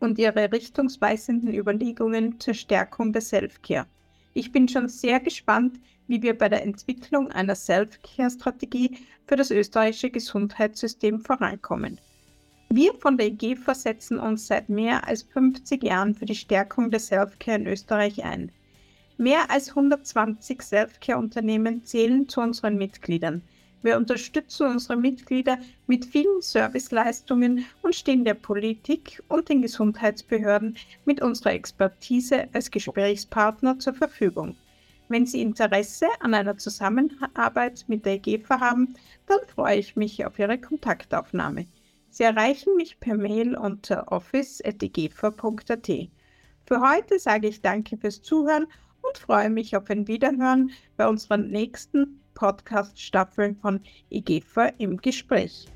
und 0.00 0.18
Ihre 0.18 0.50
richtungsweisenden 0.50 1.54
Überlegungen 1.54 2.40
zur 2.40 2.54
Stärkung 2.54 3.12
der 3.12 3.22
Self-Care. 3.22 3.86
Ich 4.34 4.50
bin 4.50 4.66
schon 4.66 4.88
sehr 4.88 5.20
gespannt, 5.20 5.78
wie 6.08 6.20
wir 6.22 6.36
bei 6.36 6.48
der 6.48 6.64
Entwicklung 6.64 7.30
einer 7.30 7.54
Self-Care-Strategie 7.54 8.98
für 9.28 9.36
das 9.36 9.52
österreichische 9.52 10.10
Gesundheitssystem 10.10 11.20
vorankommen. 11.20 12.00
Wir 12.68 12.94
von 12.94 13.16
der 13.16 13.28
IGFA 13.28 13.72
setzen 13.72 14.18
uns 14.18 14.48
seit 14.48 14.68
mehr 14.68 15.06
als 15.06 15.22
50 15.22 15.84
Jahren 15.84 16.16
für 16.16 16.26
die 16.26 16.34
Stärkung 16.34 16.90
der 16.90 16.98
Self-Care 16.98 17.58
in 17.58 17.68
Österreich 17.68 18.24
ein. 18.24 18.50
Mehr 19.18 19.52
als 19.52 19.68
120 19.68 20.62
Self-Care-Unternehmen 20.62 21.84
zählen 21.84 22.28
zu 22.28 22.40
unseren 22.40 22.76
Mitgliedern. 22.76 23.42
Wir 23.82 23.96
unterstützen 23.96 24.66
unsere 24.66 24.96
Mitglieder 24.96 25.58
mit 25.86 26.04
vielen 26.04 26.42
Serviceleistungen 26.42 27.64
und 27.82 27.94
stehen 27.94 28.24
der 28.24 28.34
Politik 28.34 29.22
und 29.28 29.48
den 29.48 29.62
Gesundheitsbehörden 29.62 30.76
mit 31.06 31.22
unserer 31.22 31.52
Expertise 31.52 32.48
als 32.52 32.70
Gesprächspartner 32.70 33.78
zur 33.78 33.94
Verfügung. 33.94 34.56
Wenn 35.08 35.26
Sie 35.26 35.40
Interesse 35.40 36.06
an 36.20 36.34
einer 36.34 36.58
Zusammenarbeit 36.58 37.84
mit 37.88 38.04
der 38.04 38.14
EGFA 38.14 38.60
haben, 38.60 38.94
dann 39.26 39.40
freue 39.52 39.78
ich 39.78 39.96
mich 39.96 40.24
auf 40.24 40.38
Ihre 40.38 40.58
Kontaktaufnahme. 40.58 41.66
Sie 42.10 42.22
erreichen 42.24 42.76
mich 42.76 43.00
per 43.00 43.16
Mail 43.16 43.56
unter 43.56 44.12
office.egefa.at. 44.12 45.90
Für 46.66 46.80
heute 46.80 47.18
sage 47.18 47.48
ich 47.48 47.62
danke 47.62 47.96
fürs 47.96 48.22
Zuhören 48.22 48.66
und 49.02 49.18
freue 49.18 49.50
mich 49.50 49.76
auf 49.76 49.88
ein 49.90 50.06
Wiederhören 50.06 50.70
bei 50.96 51.08
unserer 51.08 51.38
nächsten 51.38 52.19
Podcast-Staffel 52.40 53.54
von 53.60 53.80
EGFA 54.08 54.72
im 54.78 54.96
Gespräch. 54.96 55.66